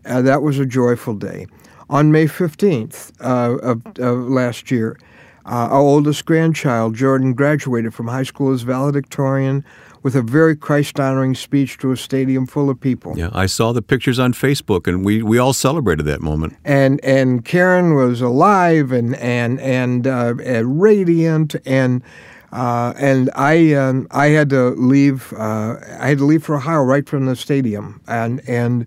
Uh, 0.04 0.20
that 0.22 0.42
was 0.42 0.58
a 0.58 0.66
joyful 0.66 1.14
day. 1.14 1.46
On 1.88 2.12
May 2.12 2.26
15th 2.26 3.12
uh, 3.20 3.56
of, 3.58 3.82
of 3.98 4.28
last 4.28 4.70
year, 4.70 4.98
uh, 5.46 5.68
our 5.70 5.80
oldest 5.80 6.26
grandchild, 6.26 6.94
Jordan, 6.94 7.32
graduated 7.32 7.94
from 7.94 8.08
high 8.08 8.24
school 8.24 8.52
as 8.52 8.62
valedictorian 8.62 9.64
with 10.06 10.14
a 10.14 10.22
very 10.22 10.54
Christ 10.54 11.00
honoring 11.00 11.34
speech 11.34 11.78
to 11.78 11.90
a 11.90 11.96
stadium 11.96 12.46
full 12.46 12.70
of 12.70 12.80
people. 12.80 13.18
yeah, 13.18 13.28
I 13.32 13.46
saw 13.46 13.72
the 13.72 13.82
pictures 13.82 14.20
on 14.20 14.34
Facebook, 14.34 14.86
and 14.86 15.04
we, 15.04 15.20
we 15.20 15.36
all 15.36 15.52
celebrated 15.52 16.04
that 16.06 16.22
moment. 16.22 16.56
And 16.64 17.04
and 17.04 17.44
Karen 17.44 17.92
was 17.92 18.20
alive 18.20 18.92
and 18.92 19.16
and 19.16 19.58
and, 19.60 20.06
uh, 20.06 20.34
and 20.44 20.80
radiant 20.80 21.56
and. 21.66 22.04
Uh, 22.52 22.94
and 22.96 23.28
I 23.34 23.74
um, 23.74 24.06
I 24.12 24.28
had 24.28 24.48
to 24.50 24.70
leave. 24.76 25.32
Uh, 25.32 25.74
I 25.98 26.06
had 26.06 26.18
to 26.18 26.24
leave 26.24 26.44
for 26.44 26.54
Ohio 26.54 26.82
right 26.82 27.06
from 27.06 27.26
the 27.26 27.34
stadium, 27.34 28.00
and 28.06 28.40
and 28.48 28.86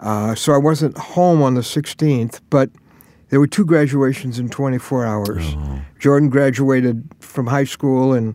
uh, 0.00 0.34
so 0.34 0.52
I 0.52 0.58
wasn't 0.58 0.98
home 0.98 1.40
on 1.40 1.54
the 1.54 1.60
16th. 1.60 2.40
But 2.50 2.70
there 3.30 3.38
were 3.38 3.46
two 3.46 3.64
graduations 3.64 4.40
in 4.40 4.48
24 4.48 5.06
hours. 5.06 5.56
Jordan 6.00 6.28
graduated 6.28 7.08
from 7.20 7.46
high 7.46 7.64
school, 7.64 8.12
and 8.12 8.34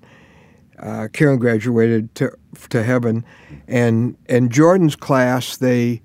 uh, 0.83 1.07
Karen 1.13 1.39
graduated 1.39 2.13
to 2.15 2.31
to 2.69 2.83
heaven, 2.83 3.25
and 3.67 4.15
and 4.27 4.51
Jordan's 4.51 4.95
class 4.95 5.57
they 5.57 6.01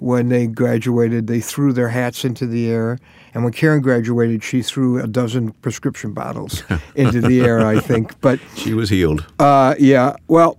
when 0.00 0.28
they 0.30 0.46
graduated 0.48 1.26
they 1.28 1.40
threw 1.40 1.72
their 1.72 1.90
hats 1.90 2.24
into 2.24 2.46
the 2.46 2.68
air, 2.70 2.98
and 3.34 3.44
when 3.44 3.52
Karen 3.52 3.80
graduated 3.82 4.42
she 4.42 4.62
threw 4.62 4.98
a 5.00 5.06
dozen 5.06 5.52
prescription 5.62 6.12
bottles 6.12 6.64
into 6.96 7.20
the 7.20 7.40
air 7.42 7.64
I 7.64 7.78
think, 7.78 8.20
but 8.20 8.40
She 8.56 8.74
was 8.74 8.90
healed. 8.90 9.24
uh, 9.38 9.74
yeah 9.78 10.16
well. 10.28 10.58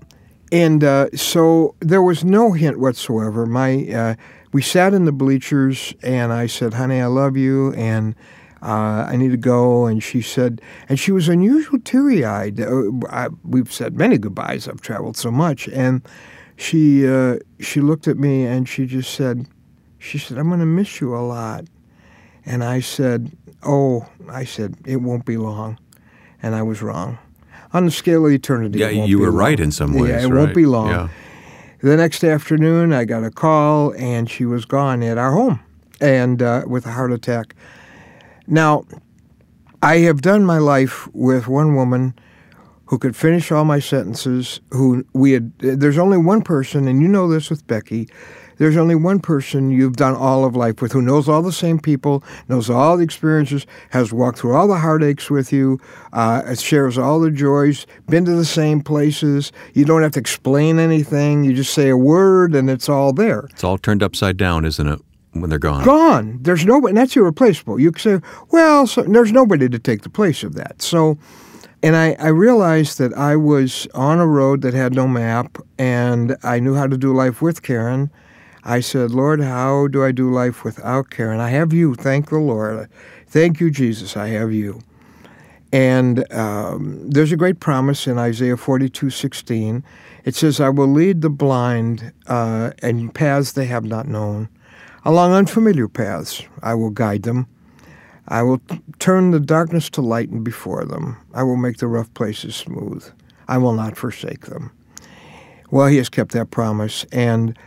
And 0.51 0.83
uh, 0.83 1.09
so 1.15 1.73
there 1.79 2.03
was 2.03 2.23
no 2.23 2.51
hint 2.51 2.77
whatsoever. 2.77 3.47
My 3.47 3.87
uh, 3.87 4.15
we 4.51 4.61
sat 4.61 4.93
in 4.93 5.05
the 5.05 5.11
bleachers, 5.11 5.95
and 6.03 6.31
I 6.31 6.45
said, 6.45 6.75
"Honey, 6.75 7.01
I 7.01 7.07
love 7.07 7.35
you," 7.35 7.73
and 7.73 8.13
uh, 8.63 9.05
I 9.09 9.17
need 9.17 9.31
to 9.31 9.37
go. 9.37 9.85
And 9.85 10.01
she 10.01 10.21
said, 10.21 10.61
and 10.87 10.99
she 10.99 11.11
was 11.11 11.27
unusual 11.27 11.79
teary 11.79 12.23
eyed. 12.23 12.59
Uh, 12.61 13.29
we've 13.43 13.71
said 13.71 13.97
many 13.97 14.17
goodbyes. 14.17 14.67
I've 14.67 14.81
traveled 14.81 15.17
so 15.17 15.29
much, 15.29 15.67
and 15.67 16.01
she 16.55 17.07
uh, 17.07 17.39
she 17.59 17.81
looked 17.81 18.07
at 18.07 18.17
me 18.17 18.45
and 18.45 18.67
she 18.67 18.85
just 18.85 19.13
said, 19.13 19.47
she 19.97 20.17
said, 20.17 20.37
"I'm 20.37 20.47
going 20.47 20.59
to 20.59 20.65
miss 20.65 21.01
you 21.01 21.15
a 21.15 21.19
lot." 21.19 21.65
And 22.45 22.63
I 22.63 22.79
said, 22.81 23.35
"Oh," 23.63 24.07
I 24.29 24.43
said, 24.43 24.75
"it 24.85 24.97
won't 24.97 25.25
be 25.25 25.37
long," 25.37 25.77
and 26.41 26.55
I 26.55 26.61
was 26.61 26.81
wrong. 26.81 27.17
On 27.73 27.85
the 27.85 27.91
scale 27.91 28.25
of 28.25 28.31
eternity, 28.31 28.79
yeah, 28.79 28.89
you 28.89 29.19
were 29.19 29.27
long. 29.27 29.35
right 29.35 29.59
in 29.59 29.71
some 29.71 29.93
ways. 29.93 30.09
Yeah, 30.09 30.21
it 30.21 30.27
right. 30.27 30.33
won't 30.33 30.55
be 30.55 30.65
long. 30.65 30.89
Yeah. 30.89 31.07
The 31.81 31.97
next 31.97 32.23
afternoon, 32.23 32.93
I 32.93 33.03
got 33.03 33.23
a 33.23 33.31
call, 33.31 33.93
and 33.95 34.29
she 34.29 34.45
was 34.45 34.63
gone 34.65 35.03
at 35.03 35.17
our 35.17 35.31
home, 35.31 35.59
and 35.99 36.41
uh, 36.41 36.63
with 36.67 36.85
a 36.85 36.91
heart 36.91 37.11
attack. 37.11 37.55
Now, 38.47 38.85
I 39.81 39.97
have 39.99 40.21
done 40.21 40.45
my 40.45 40.57
life 40.57 41.07
with 41.13 41.47
one 41.47 41.75
woman 41.75 42.13
who 42.85 42.97
could 42.97 43.15
finish 43.15 43.51
all 43.51 43.65
my 43.65 43.79
sentences. 43.79 44.61
Who 44.71 45.05
we 45.13 45.31
had. 45.31 45.57
There's 45.59 45.97
only 45.97 46.17
one 46.17 46.41
person, 46.41 46.87
and 46.87 47.01
you 47.01 47.07
know 47.07 47.27
this 47.27 47.49
with 47.49 47.65
Becky. 47.67 48.07
There's 48.57 48.77
only 48.77 48.95
one 48.95 49.19
person 49.19 49.71
you've 49.71 49.95
done 49.95 50.15
all 50.15 50.45
of 50.45 50.55
life 50.55 50.81
with 50.81 50.91
who 50.91 51.01
knows 51.01 51.27
all 51.27 51.41
the 51.41 51.51
same 51.51 51.79
people, 51.79 52.23
knows 52.47 52.69
all 52.69 52.97
the 52.97 53.03
experiences, 53.03 53.65
has 53.89 54.13
walked 54.13 54.37
through 54.37 54.55
all 54.55 54.67
the 54.67 54.77
heartaches 54.77 55.29
with 55.29 55.51
you, 55.51 55.79
uh, 56.13 56.53
shares 56.53 56.97
all 56.97 57.19
the 57.19 57.31
joys, 57.31 57.87
been 58.07 58.25
to 58.25 58.35
the 58.35 58.45
same 58.45 58.79
places. 58.81 59.51
You 59.73 59.85
don't 59.85 60.03
have 60.03 60.11
to 60.11 60.19
explain 60.19 60.77
anything. 60.77 61.43
You 61.43 61.53
just 61.53 61.73
say 61.73 61.89
a 61.89 61.97
word, 61.97 62.53
and 62.53 62.69
it's 62.69 62.87
all 62.87 63.11
there. 63.11 63.47
It's 63.49 63.63
all 63.63 63.79
turned 63.79 64.03
upside 64.03 64.37
down, 64.37 64.65
isn't 64.65 64.87
it? 64.87 65.01
When 65.33 65.49
they're 65.49 65.59
gone. 65.59 65.83
Gone. 65.83 66.39
There's 66.41 66.65
nobody, 66.65 66.91
and 66.91 66.97
that's 66.97 67.15
irreplaceable. 67.15 67.79
You 67.79 67.91
say, 67.97 68.19
well, 68.51 68.85
so, 68.85 69.01
there's 69.01 69.31
nobody 69.31 69.67
to 69.67 69.79
take 69.79 70.03
the 70.03 70.09
place 70.09 70.43
of 70.43 70.53
that. 70.55 70.81
So, 70.81 71.17
and 71.81 71.95
I, 71.95 72.15
I 72.19 72.27
realized 72.27 72.99
that 72.99 73.13
I 73.13 73.35
was 73.35 73.87
on 73.95 74.19
a 74.19 74.27
road 74.27 74.61
that 74.61 74.73
had 74.73 74.93
no 74.93 75.07
map, 75.07 75.57
and 75.79 76.37
I 76.43 76.59
knew 76.59 76.75
how 76.75 76.87
to 76.87 76.97
do 76.97 77.13
life 77.13 77.41
with 77.41 77.63
Karen. 77.63 78.11
I 78.63 78.79
said, 78.79 79.11
Lord, 79.11 79.41
how 79.41 79.87
do 79.87 80.03
I 80.03 80.11
do 80.11 80.31
life 80.31 80.63
without 80.63 81.09
Karen? 81.09 81.39
I 81.39 81.49
have 81.49 81.73
you. 81.73 81.95
Thank 81.95 82.29
the 82.29 82.37
Lord. 82.37 82.87
Thank 83.27 83.59
you, 83.59 83.71
Jesus. 83.71 84.15
I 84.15 84.27
have 84.27 84.53
you. 84.53 84.81
And 85.73 86.31
um, 86.31 87.09
there's 87.09 87.31
a 87.31 87.37
great 87.37 87.59
promise 87.59 88.05
in 88.05 88.19
Isaiah 88.19 88.55
42 88.55 89.09
16. 89.09 89.83
It 90.23 90.35
says, 90.35 90.61
I 90.61 90.69
will 90.69 90.87
lead 90.87 91.21
the 91.21 91.31
blind 91.31 92.13
uh, 92.27 92.71
in 92.83 93.09
paths 93.09 93.53
they 93.53 93.65
have 93.65 93.83
not 93.83 94.07
known. 94.07 94.49
Along 95.05 95.33
unfamiliar 95.33 95.89
paths, 95.89 96.43
I 96.61 96.75
will 96.75 96.89
guide 96.89 97.23
them. 97.23 97.47
I 98.27 98.41
will 98.41 98.61
turn 98.99 99.31
the 99.31 99.39
darkness 99.39 99.89
to 99.91 100.01
light 100.01 100.29
and 100.29 100.45
before 100.45 100.85
them. 100.85 101.17
I 101.33 101.43
will 101.43 101.57
make 101.57 101.77
the 101.77 101.87
rough 101.87 102.13
places 102.13 102.55
smooth. 102.55 103.05
I 103.49 103.57
will 103.57 103.73
not 103.73 103.97
forsake 103.97 104.45
them. 104.45 104.71
Well, 105.69 105.87
he 105.87 105.97
has 105.97 106.07
kept 106.07 106.31
that 106.31 106.51
promise. 106.51 107.03
And 107.11 107.57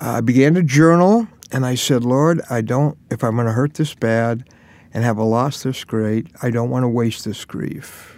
uh, 0.00 0.14
I 0.16 0.20
began 0.20 0.54
to 0.54 0.62
journal, 0.64 1.28
and 1.52 1.64
I 1.64 1.76
said, 1.76 2.04
Lord, 2.04 2.40
I 2.50 2.60
don't, 2.60 2.98
if 3.08 3.22
I'm 3.22 3.36
going 3.36 3.46
to 3.46 3.52
hurt 3.52 3.74
this 3.74 3.94
bad 3.94 4.48
and 4.92 5.04
have 5.04 5.18
a 5.18 5.24
loss 5.24 5.62
this 5.62 5.84
great, 5.84 6.26
I 6.42 6.50
don't 6.50 6.70
want 6.70 6.82
to 6.82 6.88
waste 6.88 7.24
this 7.24 7.44
grief. 7.44 8.16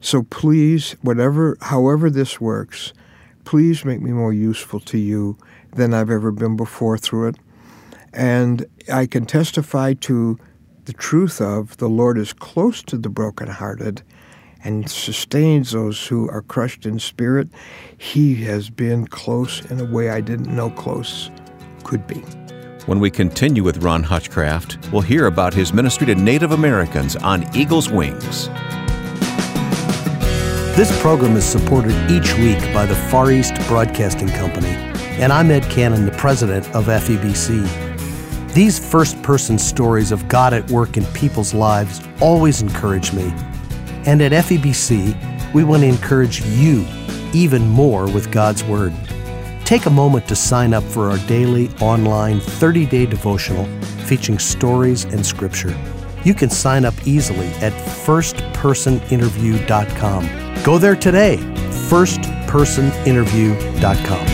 So 0.00 0.22
please, 0.22 0.96
whatever, 1.02 1.58
however 1.60 2.08
this 2.08 2.40
works, 2.40 2.94
please 3.44 3.84
make 3.84 4.00
me 4.00 4.12
more 4.12 4.32
useful 4.32 4.80
to 4.80 4.98
you 4.98 5.36
than 5.74 5.94
I've 5.94 6.10
ever 6.10 6.30
been 6.30 6.56
before 6.56 6.98
through 6.98 7.28
it. 7.28 7.36
And 8.12 8.66
I 8.92 9.06
can 9.06 9.24
testify 9.26 9.94
to 9.94 10.38
the 10.84 10.92
truth 10.92 11.40
of 11.40 11.76
the 11.78 11.88
Lord 11.88 12.18
is 12.18 12.32
close 12.32 12.82
to 12.84 12.98
the 12.98 13.08
brokenhearted 13.08 14.02
and 14.64 14.88
sustains 14.88 15.72
those 15.72 16.06
who 16.06 16.28
are 16.30 16.42
crushed 16.42 16.86
in 16.86 16.98
spirit. 16.98 17.48
He 17.96 18.34
has 18.44 18.70
been 18.70 19.06
close 19.06 19.64
in 19.70 19.80
a 19.80 19.84
way 19.84 20.10
I 20.10 20.20
didn't 20.20 20.54
know 20.54 20.70
close 20.70 21.30
could 21.84 22.06
be. 22.06 22.22
When 22.86 22.98
we 22.98 23.10
continue 23.10 23.62
with 23.62 23.82
Ron 23.82 24.02
Hutchcraft, 24.02 24.90
we'll 24.92 25.02
hear 25.02 25.26
about 25.26 25.54
his 25.54 25.72
ministry 25.72 26.06
to 26.08 26.14
Native 26.14 26.50
Americans 26.50 27.14
on 27.16 27.44
Eagle's 27.56 27.88
Wings. 27.88 28.48
This 30.74 30.90
program 31.02 31.36
is 31.36 31.44
supported 31.44 31.92
each 32.10 32.34
week 32.38 32.58
by 32.72 32.86
the 32.86 32.94
Far 32.94 33.30
East 33.30 33.54
Broadcasting 33.68 34.28
Company, 34.28 34.70
and 35.20 35.30
I'm 35.30 35.50
Ed 35.50 35.64
Cannon, 35.64 36.06
the 36.06 36.12
president 36.12 36.64
of 36.74 36.86
FEBC. 36.86 38.54
These 38.54 38.78
first 38.78 39.22
person 39.22 39.58
stories 39.58 40.12
of 40.12 40.26
God 40.28 40.54
at 40.54 40.70
work 40.70 40.96
in 40.96 41.04
people's 41.12 41.52
lives 41.52 42.00
always 42.22 42.62
encourage 42.62 43.12
me. 43.12 43.34
And 44.06 44.22
at 44.22 44.32
FEBC, 44.32 45.52
we 45.52 45.62
want 45.62 45.82
to 45.82 45.88
encourage 45.88 46.40
you 46.40 46.86
even 47.34 47.68
more 47.68 48.10
with 48.10 48.32
God's 48.32 48.64
Word. 48.64 48.94
Take 49.66 49.84
a 49.84 49.90
moment 49.90 50.26
to 50.28 50.34
sign 50.34 50.72
up 50.72 50.84
for 50.84 51.10
our 51.10 51.18
daily 51.28 51.68
online 51.82 52.40
30 52.40 52.86
day 52.86 53.04
devotional 53.04 53.66
featuring 54.06 54.38
stories 54.38 55.04
and 55.04 55.26
scripture. 55.26 55.78
You 56.24 56.32
can 56.32 56.48
sign 56.48 56.86
up 56.86 56.94
easily 57.06 57.48
at 57.56 57.74
firstpersoninterview.com. 57.74 60.41
Go 60.64 60.78
there 60.78 60.94
today, 60.94 61.38
firstpersoninterview.com. 61.90 64.26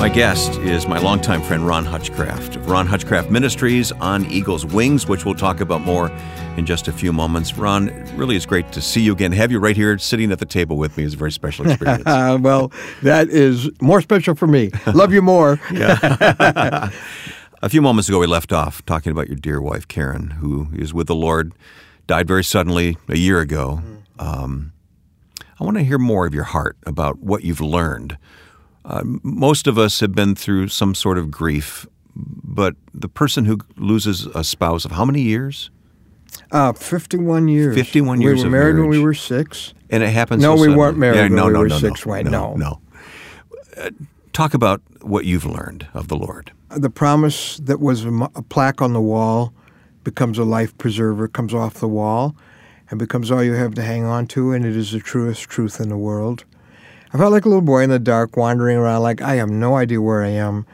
My 0.00 0.08
guest 0.08 0.58
is 0.58 0.88
my 0.88 0.98
longtime 0.98 1.40
friend 1.42 1.64
Ron 1.64 1.84
Hutchcraft 1.84 2.56
of 2.56 2.68
Ron 2.68 2.88
Hutchcraft 2.88 3.30
Ministries 3.30 3.92
on 3.92 4.24
Eagle's 4.26 4.66
Wings, 4.66 5.06
which 5.06 5.24
we'll 5.24 5.36
talk 5.36 5.60
about 5.60 5.82
more 5.82 6.10
in 6.56 6.66
just 6.66 6.88
a 6.88 6.92
few 6.92 7.12
moments. 7.12 7.56
Ron, 7.56 7.92
really 8.16 8.34
is 8.34 8.44
great 8.44 8.72
to 8.72 8.82
see 8.82 9.00
you 9.00 9.12
again. 9.12 9.30
Have 9.30 9.52
you 9.52 9.60
right 9.60 9.76
here 9.76 9.96
sitting 9.98 10.32
at 10.32 10.40
the 10.40 10.46
table 10.46 10.76
with 10.76 10.96
me 10.96 11.04
is 11.04 11.14
a 11.14 11.16
very 11.16 11.30
special 11.30 11.64
experience. 11.70 12.04
well, 12.04 12.72
that 13.02 13.28
is 13.28 13.70
more 13.80 14.00
special 14.00 14.34
for 14.34 14.48
me. 14.48 14.72
Love 14.92 15.12
you 15.12 15.22
more. 15.22 15.60
a 15.70 16.90
few 17.68 17.80
moments 17.80 18.08
ago, 18.08 18.18
we 18.18 18.26
left 18.26 18.52
off 18.52 18.84
talking 18.84 19.12
about 19.12 19.28
your 19.28 19.36
dear 19.36 19.60
wife, 19.60 19.86
Karen, 19.86 20.30
who 20.30 20.66
is 20.74 20.92
with 20.92 21.06
the 21.06 21.14
Lord, 21.14 21.52
died 22.08 22.26
very 22.26 22.42
suddenly 22.42 22.96
a 23.08 23.16
year 23.16 23.38
ago. 23.38 23.80
Mm-hmm. 23.80 23.92
Um, 24.18 24.72
I 25.60 25.64
want 25.64 25.76
to 25.78 25.82
hear 25.84 25.98
more 25.98 26.26
of 26.26 26.34
your 26.34 26.44
heart 26.44 26.76
about 26.86 27.18
what 27.20 27.44
you've 27.44 27.60
learned. 27.60 28.18
Uh, 28.84 29.02
most 29.22 29.66
of 29.66 29.78
us 29.78 30.00
have 30.00 30.12
been 30.14 30.34
through 30.34 30.68
some 30.68 30.94
sort 30.94 31.18
of 31.18 31.30
grief, 31.30 31.86
but 32.14 32.76
the 32.94 33.08
person 33.08 33.44
who 33.46 33.58
loses 33.76 34.26
a 34.26 34.44
spouse 34.44 34.84
of 34.84 34.92
how 34.92 35.04
many 35.04 35.22
years? 35.22 35.70
Uh, 36.52 36.72
51 36.72 37.48
years. 37.48 37.74
51 37.74 38.20
years 38.20 38.36
We 38.36 38.40
were 38.42 38.46
of 38.46 38.52
married 38.52 38.76
when 38.78 38.88
we 38.88 38.98
were 39.00 39.14
six. 39.14 39.74
And 39.90 40.02
it 40.02 40.10
happens. 40.10 40.42
No, 40.42 40.50
so 40.50 40.54
we 40.54 40.58
suddenly. 40.60 40.78
weren't 40.78 40.98
married 40.98 41.16
Yeah, 41.16 41.22
when 41.24 41.34
no, 41.34 41.46
we 41.46 41.52
no, 41.54 41.58
were 41.60 41.68
no, 41.68 41.78
six, 41.78 42.06
no, 42.06 42.12
right? 42.12 42.24
No, 42.24 42.30
No. 42.30 42.54
no. 42.56 42.80
Uh, 43.76 43.90
talk 44.32 44.54
about 44.54 44.82
what 45.02 45.24
you've 45.24 45.44
learned 45.46 45.86
of 45.94 46.08
the 46.08 46.16
Lord. 46.16 46.52
The 46.70 46.90
promise 46.90 47.58
that 47.58 47.80
was 47.80 48.04
a, 48.04 48.12
a 48.34 48.42
plaque 48.42 48.82
on 48.82 48.92
the 48.92 49.00
wall 49.00 49.52
becomes 50.04 50.38
a 50.38 50.44
life 50.44 50.76
preserver, 50.78 51.28
comes 51.28 51.52
off 51.54 51.74
the 51.74 51.88
wall, 51.88 52.36
and 52.90 52.98
becomes 52.98 53.30
all 53.30 53.42
you 53.42 53.54
have 53.54 53.74
to 53.74 53.82
hang 53.82 54.04
on 54.04 54.26
to, 54.28 54.52
and 54.52 54.64
it 54.64 54.76
is 54.76 54.92
the 54.92 55.00
truest 55.00 55.42
truth 55.48 55.80
in 55.80 55.88
the 55.88 55.96
world. 55.96 56.44
I 57.12 57.18
felt 57.18 57.32
like 57.32 57.44
a 57.44 57.48
little 57.48 57.62
boy 57.62 57.82
in 57.82 57.90
the 57.90 57.98
dark, 57.98 58.36
wandering 58.36 58.76
around 58.76 59.02
like 59.02 59.20
I 59.22 59.36
have 59.36 59.48
no 59.48 59.76
idea 59.76 60.00
where 60.00 60.22
I 60.22 60.28
am. 60.28 60.66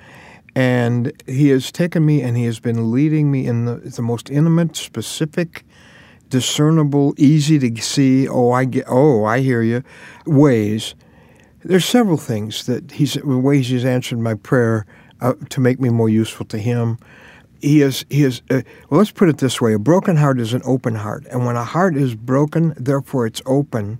And 0.55 1.13
he 1.27 1.49
has 1.49 1.73
taken 1.73 2.05
me 2.05 2.21
and 2.21 2.37
he 2.37 2.45
has 2.45 2.61
been 2.61 2.93
leading 2.93 3.31
me 3.31 3.47
in 3.47 3.65
the, 3.65 3.77
the 3.77 4.03
most 4.03 4.29
intimate, 4.31 4.77
specific, 4.77 5.65
discernible, 6.29 7.15
easy 7.17 7.59
to 7.59 7.83
see, 7.83 8.29
oh, 8.29 8.51
I 8.51 8.65
get, 8.65 8.85
oh, 8.89 9.25
I 9.25 9.41
hear 9.41 9.63
you, 9.63 9.83
ways. 10.27 10.95
There's 11.65 11.85
several 11.85 12.17
things 12.17 12.67
that 12.67 12.91
he's, 12.93 13.23
ways 13.23 13.69
he's 13.69 13.85
answered 13.85 14.19
my 14.19 14.35
prayer 14.35 14.85
uh, 15.21 15.35
to 15.51 15.61
make 15.61 15.81
me 15.81 15.89
more 15.89 16.09
useful 16.09 16.45
to 16.47 16.59
him. 16.59 16.99
He 17.63 17.81
is, 17.81 18.05
he 18.11 18.25
is, 18.25 18.43
uh, 18.51 18.63
well, 18.91 18.99
let's 18.99 19.13
put 19.13 19.29
it 19.29 19.39
this 19.39 19.61
way 19.61 19.73
a 19.73 19.79
broken 19.79 20.17
heart 20.17 20.41
is 20.41 20.53
an 20.53 20.63
open 20.65 20.97
heart. 20.97 21.25
And 21.31 21.47
when 21.47 21.57
a 21.57 21.65
heart 21.65 21.97
is 21.97 22.15
broken, 22.15 22.75
therefore 22.77 23.25
it's 23.25 23.41
open, 23.47 23.99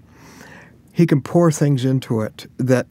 he 0.93 1.07
can 1.07 1.23
pour 1.23 1.51
things 1.51 1.85
into 1.85 2.21
it 2.21 2.47
that 2.59 2.87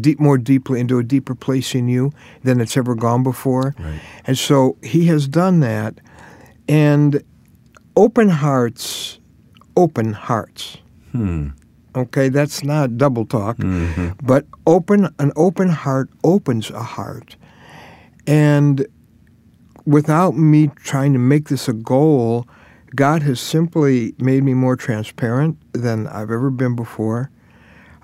deep, 0.00 0.20
more 0.20 0.38
deeply 0.38 0.78
into 0.78 0.98
a 0.98 1.02
deeper 1.02 1.34
place 1.34 1.74
in 1.74 1.88
you 1.88 2.12
than 2.44 2.60
it's 2.60 2.76
ever 2.76 2.94
gone 2.94 3.22
before. 3.24 3.74
Right. 3.78 4.00
And 4.26 4.38
so 4.38 4.76
he 4.82 5.06
has 5.06 5.26
done 5.26 5.60
that. 5.60 5.98
And 6.68 7.22
open 7.96 8.28
hearts, 8.28 9.18
open 9.76 10.12
hearts. 10.12 10.78
Okay, 11.94 12.28
that's 12.28 12.62
not 12.62 12.96
double 12.96 13.26
talk, 13.26 13.56
but 14.22 14.46
open 14.66 15.08
an 15.18 15.32
open 15.36 15.68
heart 15.68 16.08
opens 16.22 16.70
a 16.70 16.82
heart. 16.82 17.36
And 18.26 18.86
without 19.86 20.36
me 20.36 20.68
trying 20.76 21.12
to 21.12 21.18
make 21.18 21.48
this 21.48 21.68
a 21.68 21.72
goal, 21.72 22.46
God 22.94 23.22
has 23.22 23.40
simply 23.40 24.14
made 24.18 24.42
me 24.44 24.54
more 24.54 24.76
transparent 24.76 25.56
than 25.72 26.06
I've 26.06 26.30
ever 26.30 26.50
been 26.50 26.76
before. 26.76 27.30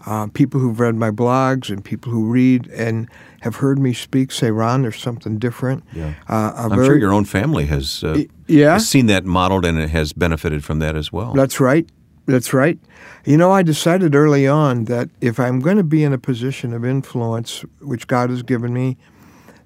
uh, 0.06 0.26
people 0.28 0.60
who've 0.60 0.78
read 0.78 0.94
my 0.94 1.10
blogs 1.10 1.68
and 1.70 1.84
people 1.84 2.10
who 2.10 2.30
read 2.30 2.68
and 2.68 3.08
have 3.40 3.56
heard 3.56 3.78
me 3.80 3.92
speak 3.92 4.30
say, 4.30 4.50
Ron, 4.50 4.82
there's 4.82 4.96
something 4.96 5.38
different. 5.38 5.82
Yeah. 5.92 6.14
Uh, 6.28 6.52
I'm 6.54 6.70
very- 6.70 6.86
sure 6.86 6.96
your 6.96 7.12
own 7.12 7.24
family 7.24 7.66
has, 7.66 8.04
uh, 8.04 8.22
yeah. 8.46 8.74
has 8.74 8.88
seen 8.88 9.06
that 9.06 9.24
modeled 9.26 9.66
and 9.66 9.76
it 9.76 9.90
has 9.90 10.12
benefited 10.12 10.64
from 10.64 10.78
that 10.78 10.96
as 10.96 11.12
well. 11.12 11.34
That's 11.34 11.58
right. 11.60 11.86
That's 12.26 12.54
right. 12.54 12.78
You 13.26 13.36
know, 13.36 13.50
I 13.50 13.62
decided 13.62 14.14
early 14.14 14.46
on 14.46 14.84
that 14.84 15.10
if 15.20 15.40
I'm 15.40 15.58
going 15.60 15.76
to 15.78 15.84
be 15.84 16.04
in 16.04 16.12
a 16.12 16.18
position 16.18 16.72
of 16.72 16.84
influence, 16.84 17.64
which 17.82 18.06
God 18.06 18.30
has 18.30 18.42
given 18.42 18.72
me, 18.72 18.96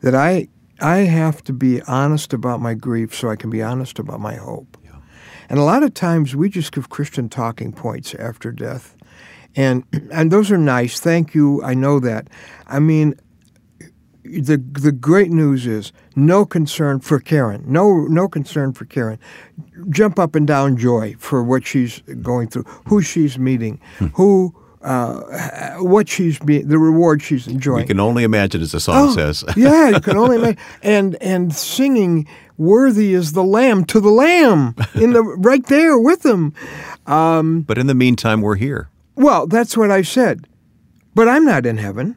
that 0.01 0.15
I 0.15 0.49
I 0.81 0.99
have 0.99 1.43
to 1.45 1.53
be 1.53 1.81
honest 1.83 2.33
about 2.33 2.61
my 2.61 2.75
grief 2.75 3.15
so 3.15 3.29
I 3.31 3.37
can 3.37 3.51
be 3.51 3.63
honest 3.63 3.99
about 3.99 4.21
my 4.21 4.35
hope. 4.35 4.77
And 5.53 5.59
a 5.59 5.65
lot 5.65 5.83
of 5.83 5.93
times 5.93 6.35
we 6.35 6.49
just 6.49 6.73
give 6.73 6.89
Christian 6.89 7.29
talking 7.29 7.73
points 7.73 8.15
after 8.15 8.51
death. 8.53 8.97
And 9.55 9.85
and 10.13 10.31
those 10.31 10.51
are 10.51 10.59
nice. 10.59 10.99
Thank 10.99 11.35
you. 11.35 11.63
I 11.63 11.75
know 11.75 12.01
that. 12.01 12.29
I 12.67 12.79
mean, 12.79 13.15
the 14.25 14.57
the 14.57 14.93
great 14.93 15.31
news 15.31 15.67
is 15.67 15.93
no 16.17 16.47
concern 16.47 17.01
for 17.01 17.21
Karen. 17.21 17.65
No 17.67 18.05
no 18.05 18.29
concern 18.29 18.73
for 18.73 18.87
Karen. 18.87 19.19
Jump 19.91 20.19
up 20.19 20.35
and 20.35 20.47
down 20.47 20.79
joy 20.79 21.17
for 21.19 21.43
what 21.43 21.67
she's 21.67 22.01
going 22.23 22.49
through, 22.49 22.65
who 22.87 23.03
she's 23.03 23.39
meeting, 23.39 23.79
hmm. 23.99 24.07
who 24.07 24.55
uh, 24.83 25.77
what 25.79 26.09
she's 26.09 26.39
being, 26.39 26.69
the 26.69 26.79
reward 26.79 27.23
she's 27.23 27.47
enjoying. 27.47 27.83
You 27.83 27.87
can 27.87 28.01
only 28.01 28.25
imagine, 28.25 28.61
as 28.63 28.73
the 28.73 28.81
song 28.81 29.09
Oh, 29.11 29.15
says. 29.15 29.45
yeah, 29.57 29.91
you 29.91 30.01
can 30.01 30.17
only 30.17 30.37
imagine. 30.39 30.59
And 30.83 31.17
and 31.23 31.55
singing 31.55 32.27
"Worthy 32.59 33.15
is 33.15 33.33
the 33.33 33.45
Lamb" 33.45 33.85
to 33.87 34.01
the 34.01 34.11
Lamb 34.11 34.75
in 34.95 35.13
the 35.13 35.23
right 35.39 35.65
there 35.67 35.99
with 35.99 36.23
them. 36.23 36.53
but 37.07 37.79
in 37.79 37.87
the 37.87 37.95
meantime, 37.95 38.41
we're 38.41 38.57
here. 38.57 38.89
Well, 39.15 39.47
that's 39.47 39.77
what 39.77 39.91
I 39.91 40.03
said. 40.03 40.47
But 41.15 41.29
I'm 41.29 41.45
not 41.45 41.67
in 41.67 41.77
heaven. 41.79 42.17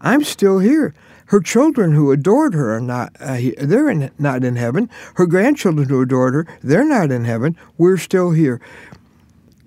I'm 0.00 0.24
still 0.24 0.58
here. 0.58 0.94
Her 1.26 1.40
children 1.40 1.92
who 1.92 2.10
adored 2.12 2.52
her 2.52 2.74
are 2.74 2.80
not. 2.80 3.16
Uh, 3.18 3.38
they're 3.58 3.88
in, 3.88 4.10
not 4.18 4.44
in 4.44 4.56
heaven. 4.56 4.90
Her 5.14 5.26
grandchildren 5.26 5.88
who 5.88 6.02
adored 6.02 6.34
her, 6.34 6.46
they're 6.62 6.84
not 6.84 7.10
in 7.10 7.24
heaven. 7.24 7.56
We're 7.78 7.96
still 7.96 8.32
here. 8.32 8.60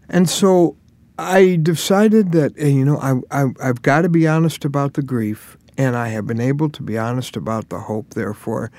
And 0.09 0.29
so 0.29 0.75
I 1.19 1.57
decided 1.61 2.31
that 2.33 2.59
uh, 2.59 2.65
you 2.65 2.85
know 2.85 2.97
I, 2.99 3.15
I 3.31 3.47
I've 3.61 3.81
got 3.81 4.01
to 4.01 4.09
be 4.09 4.27
honest 4.27 4.65
about 4.65 4.93
the 4.93 5.01
grief, 5.01 5.57
and 5.77 5.95
I 5.95 6.09
have 6.09 6.27
been 6.27 6.41
able 6.41 6.69
to 6.69 6.83
be 6.83 6.97
honest 6.97 7.35
about 7.35 7.69
the 7.69 7.79
hope. 7.79 8.13
Therefore, 8.13 8.71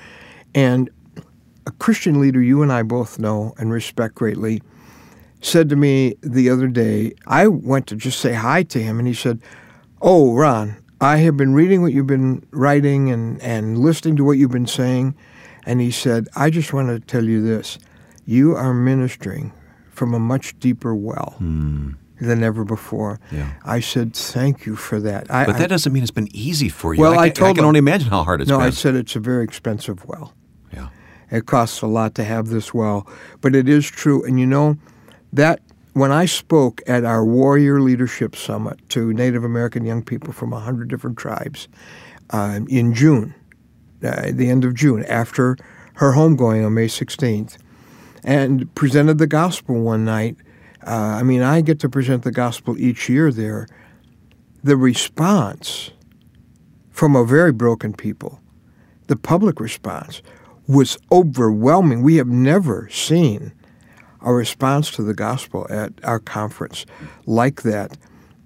and 0.55 0.89
a 1.65 1.71
Christian 1.71 2.19
leader 2.21 2.41
you 2.41 2.63
and 2.63 2.71
I 2.71 2.83
both 2.83 3.19
know 3.19 3.53
and 3.57 3.71
respect 3.71 4.15
greatly 4.15 4.61
said 5.41 5.69
to 5.69 5.75
me 5.75 6.15
the 6.21 6.49
other 6.49 6.67
day, 6.67 7.13
I 7.27 7.47
went 7.47 7.87
to 7.87 7.95
just 7.95 8.19
say 8.19 8.33
hi 8.33 8.63
to 8.63 8.81
him, 8.81 8.99
and 8.99 9.07
he 9.07 9.13
said, 9.13 9.41
Oh, 10.01 10.33
Ron, 10.33 10.77
I 11.01 11.17
have 11.17 11.37
been 11.37 11.53
reading 11.53 11.81
what 11.81 11.93
you've 11.93 12.07
been 12.07 12.45
writing 12.51 13.09
and, 13.09 13.41
and 13.41 13.77
listening 13.77 14.15
to 14.17 14.23
what 14.23 14.37
you've 14.37 14.51
been 14.51 14.67
saying. 14.67 15.15
And 15.65 15.81
he 15.81 15.91
said, 15.91 16.27
I 16.35 16.49
just 16.49 16.73
want 16.73 16.89
to 16.89 16.99
tell 16.99 17.23
you 17.23 17.41
this 17.41 17.77
you 18.25 18.55
are 18.55 18.73
ministering 18.73 19.51
from 19.89 20.13
a 20.13 20.19
much 20.19 20.57
deeper 20.59 20.93
well 20.95 21.35
than 22.19 22.43
ever 22.43 22.63
before. 22.63 23.19
Yeah. 23.31 23.51
I 23.63 23.79
said, 23.79 24.13
Thank 24.15 24.65
you 24.65 24.75
for 24.75 24.99
that. 24.99 25.31
I, 25.31 25.45
But 25.45 25.55
I- 25.55 25.59
that 25.59 25.69
doesn't 25.69 25.91
mean 25.93 26.03
it's 26.03 26.11
been 26.11 26.33
easy 26.35 26.69
for 26.69 26.93
you. 26.93 27.01
Well, 27.01 27.17
I 27.17 27.29
can, 27.29 27.35
told 27.35 27.55
can 27.55 27.63
him- 27.63 27.69
only 27.69 27.79
imagine 27.79 28.09
how 28.09 28.23
hard 28.23 28.41
it's 28.41 28.49
no, 28.49 28.57
been. 28.57 28.63
No, 28.63 28.67
I 28.67 28.71
said 28.71 28.95
it's 28.95 29.15
a 29.15 29.19
very 29.19 29.43
expensive 29.43 30.05
well. 30.05 30.33
yeah. 30.73 30.89
It 31.31 31.45
costs 31.45 31.81
a 31.81 31.87
lot 31.87 32.15
to 32.15 32.23
have 32.23 32.47
this 32.47 32.73
well, 32.73 33.07
but 33.41 33.55
it 33.55 33.69
is 33.69 33.85
true. 33.85 34.23
And 34.25 34.39
you 34.39 34.45
know, 34.47 34.77
that 35.31 35.61
when 35.93 36.11
I 36.11 36.25
spoke 36.25 36.81
at 36.87 37.05
our 37.05 37.23
Warrior 37.25 37.79
Leadership 37.81 38.35
Summit 38.35 38.77
to 38.89 39.13
Native 39.13 39.43
American 39.43 39.85
young 39.85 40.03
people 40.03 40.33
from 40.33 40.51
100 40.51 40.87
different 40.87 41.17
tribes 41.17 41.67
uh, 42.31 42.59
in 42.67 42.93
June, 42.93 43.33
uh, 44.03 44.31
the 44.31 44.49
end 44.49 44.65
of 44.65 44.73
June, 44.73 45.03
after 45.05 45.55
her 45.95 46.13
homegoing 46.13 46.65
on 46.65 46.73
May 46.73 46.87
16th, 46.87 47.57
and 48.23 48.73
presented 48.75 49.17
the 49.17 49.27
gospel 49.27 49.79
one 49.81 50.03
night. 50.05 50.35
Uh, 50.85 51.17
I 51.19 51.23
mean, 51.23 51.41
I 51.41 51.61
get 51.61 51.79
to 51.81 51.89
present 51.89 52.23
the 52.23 52.31
gospel 52.31 52.77
each 52.77 53.09
year 53.09 53.31
there. 53.31 53.67
The 54.63 54.77
response 54.77 55.91
from 56.91 57.15
a 57.15 57.25
very 57.25 57.51
broken 57.51 57.93
people, 57.93 58.39
the 59.07 59.15
public 59.15 59.59
response, 59.59 60.21
was 60.67 60.97
overwhelming. 61.11 62.03
We 62.03 62.17
have 62.17 62.27
never 62.27 62.89
seen 62.89 63.53
a 64.21 64.33
response 64.33 64.91
to 64.91 65.03
the 65.03 65.13
gospel 65.13 65.65
at 65.69 65.93
our 66.03 66.19
conference 66.19 66.85
like 67.25 67.61
that. 67.63 67.97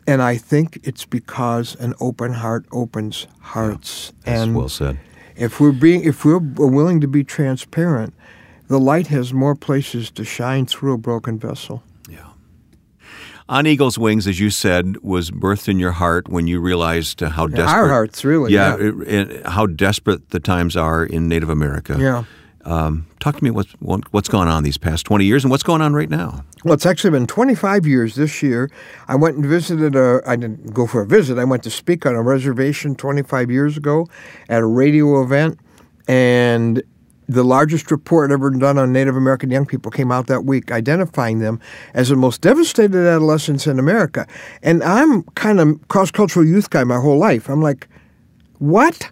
And 0.05 0.21
I 0.21 0.37
think 0.37 0.79
it's 0.83 1.05
because 1.05 1.75
an 1.75 1.93
open 1.99 2.33
heart 2.33 2.65
opens 2.71 3.27
hearts. 3.39 4.13
That's 4.23 4.41
and 4.41 4.55
well 4.55 4.69
said. 4.69 4.99
if 5.35 5.59
we're 5.59 5.71
being 5.71 6.03
if 6.03 6.25
we're 6.25 6.39
willing 6.39 7.01
to 7.01 7.07
be 7.07 7.23
transparent, 7.23 8.13
the 8.67 8.79
light 8.79 9.07
has 9.07 9.33
more 9.33 9.55
places 9.55 10.11
to 10.11 10.23
shine 10.23 10.65
through 10.65 10.93
a 10.93 10.97
broken 10.97 11.39
vessel. 11.39 11.83
On 13.49 13.67
Eagle's 13.67 13.97
Wings, 13.97 14.25
as 14.25 14.39
you 14.39 14.49
said, 14.49 14.95
was 15.01 15.29
birthed 15.29 15.67
in 15.67 15.77
your 15.77 15.91
heart 15.91 16.29
when 16.29 16.47
you 16.47 16.59
realized 16.61 17.19
how 17.19 17.47
desperate. 17.47 17.67
Our 17.69 17.89
hearts, 17.89 18.23
really. 18.23 18.53
Yeah, 18.53 18.77
Yeah. 18.77 18.87
it- 18.87 19.07
it- 19.07 19.45
how 19.47 19.65
desperate 19.67 20.29
the 20.29 20.39
times 20.39 20.77
are 20.77 21.03
in 21.03 21.27
Native 21.27 21.49
America. 21.49 21.97
Yeah. 21.99 22.23
Um, 22.65 23.07
talk 23.19 23.35
to 23.37 23.43
me 23.43 23.51
what's 23.51 23.73
what- 23.79 24.05
what's 24.11 24.29
gone 24.29 24.47
on 24.47 24.63
these 24.63 24.77
past 24.77 25.05
twenty 25.05 25.25
years 25.25 25.43
and 25.43 25.51
what's 25.51 25.63
going 25.63 25.81
on 25.81 25.93
right 25.93 26.09
now. 26.09 26.45
Well, 26.63 26.73
it's 26.73 26.85
actually 26.85 27.11
been 27.11 27.27
25 27.27 27.85
years 27.85 28.15
this 28.15 28.41
year. 28.41 28.69
I 29.09 29.15
went 29.17 29.35
and 29.35 29.45
visited 29.45 29.97
a, 29.97 30.21
I 30.25 30.37
didn't 30.37 30.73
go 30.73 30.87
for 30.87 31.01
a 31.01 31.05
visit, 31.05 31.37
I 31.37 31.43
went 31.43 31.63
to 31.63 31.69
speak 31.69 32.05
on 32.05 32.15
a 32.15 32.21
reservation 32.21 32.95
25 32.95 33.51
years 33.51 33.75
ago 33.75 34.07
at 34.47 34.61
a 34.61 34.65
radio 34.65 35.21
event. 35.21 35.59
And 36.07 36.81
the 37.33 37.43
largest 37.43 37.91
report 37.91 38.31
ever 38.31 38.49
done 38.49 38.77
on 38.77 38.93
Native 38.93 39.15
American 39.15 39.51
young 39.51 39.65
people 39.65 39.91
came 39.91 40.11
out 40.11 40.27
that 40.27 40.45
week, 40.45 40.71
identifying 40.71 41.39
them 41.39 41.59
as 41.93 42.09
the 42.09 42.15
most 42.15 42.41
devastated 42.41 43.07
adolescents 43.07 43.67
in 43.67 43.79
America. 43.79 44.27
And 44.61 44.83
I'm 44.83 45.23
kind 45.35 45.59
of 45.59 45.87
cross 45.87 46.11
cultural 46.11 46.45
youth 46.45 46.69
guy 46.69 46.83
my 46.83 46.99
whole 46.99 47.17
life. 47.17 47.49
I'm 47.49 47.61
like, 47.61 47.87
what? 48.59 49.09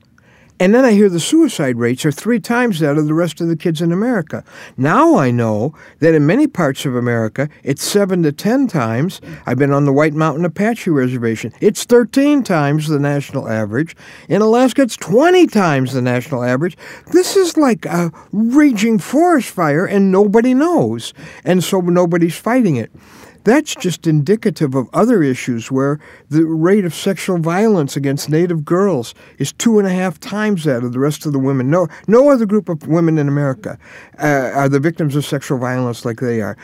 And 0.62 0.76
then 0.76 0.86
I 0.86 0.92
hear 0.92 1.10
the 1.10 1.20
suicide 1.20 1.78
rates 1.78 2.06
are 2.06 2.12
three 2.12 2.40
times 2.40 2.82
that 2.82 2.96
of 2.96 3.08
the 3.08 3.16
rest 3.16 3.42
of 3.42 3.48
the 3.48 3.56
kids 3.56 3.82
in 3.82 3.92
America. 3.92 4.44
Now 4.78 5.16
I 5.16 5.32
know 5.32 5.74
that 6.02 6.14
in 6.14 6.28
many 6.28 6.46
parts 6.46 6.86
of 6.86 6.96
America, 6.96 7.50
it's 7.64 7.82
seven 7.84 8.22
to 8.22 8.32
ten 8.32 8.68
times. 8.68 9.22
I've 9.48 9.58
been 9.58 9.72
on 9.72 9.86
the 9.86 9.92
White 9.92 10.14
Mountain 10.14 10.46
Apache 10.46 10.92
Reservation. 10.92 11.52
It's 11.62 11.84
13 11.84 12.44
times 12.44 12.88
the 12.88 13.00
national 13.00 13.50
average. 13.50 13.96
In 14.30 14.44
Alaska, 14.44 14.84
it's 14.84 14.98
20 14.98 15.48
times 15.48 15.94
the 15.94 16.02
national 16.04 16.44
average. 16.44 16.78
This 17.12 17.36
is 17.36 17.58
like 17.58 17.88
a 17.88 18.12
raging 18.32 19.00
forest 19.00 19.50
fire, 19.50 19.88
and 19.88 20.12
nobody 20.12 20.54
knows. 20.54 21.12
And 21.44 21.64
so 21.64 21.82
nobody's 21.82 22.38
fighting 22.38 22.76
it. 22.76 22.92
That's 23.44 23.74
just 23.76 24.06
indicative 24.06 24.76
of 24.76 24.88
other 24.94 25.24
issues 25.24 25.72
where 25.72 26.00
the 26.30 26.46
rate 26.46 26.86
of 26.86 26.94
sexual 26.94 27.40
violence 27.40 27.98
against 27.98 28.30
Native 28.30 28.64
girls 28.64 29.16
is 29.40 29.52
two 29.52 29.80
and 29.80 29.88
a 29.88 29.92
half 29.92 30.20
times 30.20 30.64
that 30.66 30.84
of 30.84 30.94
the 30.94 31.00
rest 31.00 31.26
of 31.26 31.34
the 31.34 31.40
women. 31.40 31.70
No, 31.70 31.88
no 32.08 32.30
other 32.30 32.46
group 32.46 32.70
of 32.70 32.88
women 32.88 33.18
in 33.18 33.28
America 33.28 33.80
uh, 34.20 34.52
are 34.54 34.70
the 34.70 34.80
victims 34.80 35.16
of 35.16 35.26
sexual 35.26 35.58
violence 35.58 36.06
like 36.06 36.20
they 36.20 36.42
are. 36.42 36.56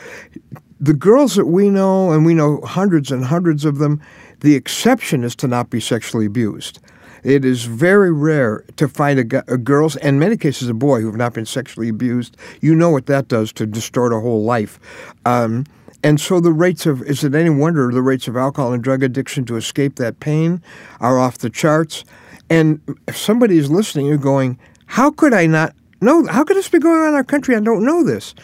The 0.80 0.94
girls 0.94 1.34
that 1.34 1.46
we 1.46 1.70
know, 1.70 2.12
and 2.12 2.24
we 2.24 2.34
know 2.34 2.60
hundreds 2.60 3.10
and 3.10 3.24
hundreds 3.24 3.64
of 3.64 3.78
them, 3.78 4.00
the 4.40 4.54
exception 4.54 5.24
is 5.24 5.34
to 5.36 5.48
not 5.48 5.70
be 5.70 5.80
sexually 5.80 6.26
abused. 6.26 6.78
It 7.24 7.44
is 7.44 7.64
very 7.64 8.12
rare 8.12 8.64
to 8.76 8.86
find 8.86 9.18
a, 9.18 9.52
a 9.52 9.58
girls, 9.58 9.96
and 9.96 10.20
many 10.20 10.36
cases 10.36 10.68
a 10.68 10.74
boy, 10.74 11.00
who 11.00 11.06
have 11.06 11.16
not 11.16 11.34
been 11.34 11.46
sexually 11.46 11.88
abused. 11.88 12.36
You 12.60 12.76
know 12.76 12.90
what 12.90 13.06
that 13.06 13.26
does 13.26 13.52
to 13.54 13.66
distort 13.66 14.12
a 14.12 14.20
whole 14.20 14.44
life. 14.44 14.78
Um, 15.26 15.64
and 16.02 16.20
so 16.20 16.40
the 16.40 16.52
rates 16.52 16.86
of, 16.86 17.02
is 17.02 17.24
it 17.24 17.34
any 17.34 17.50
wonder 17.50 17.90
the 17.90 18.02
rates 18.02 18.28
of 18.28 18.36
alcohol 18.36 18.72
and 18.72 18.82
drug 18.82 19.02
addiction 19.02 19.44
to 19.46 19.56
escape 19.56 19.96
that 19.96 20.20
pain 20.20 20.62
are 21.00 21.18
off 21.18 21.38
the 21.38 21.50
charts? 21.50 22.04
And 22.48 22.80
if 23.06 23.16
somebody 23.16 23.58
is 23.58 23.70
listening, 23.70 24.06
you're 24.06 24.16
going, 24.16 24.58
how 24.86 25.10
could 25.10 25.34
I 25.34 25.46
not 25.46 25.74
know? 26.00 26.26
How 26.26 26.44
could 26.44 26.56
this 26.56 26.68
be 26.68 26.78
going 26.78 27.00
on 27.00 27.08
in 27.08 27.14
our 27.14 27.24
country? 27.24 27.56
I 27.56 27.60
don't 27.60 27.84
know 27.84 28.04
this. 28.04 28.34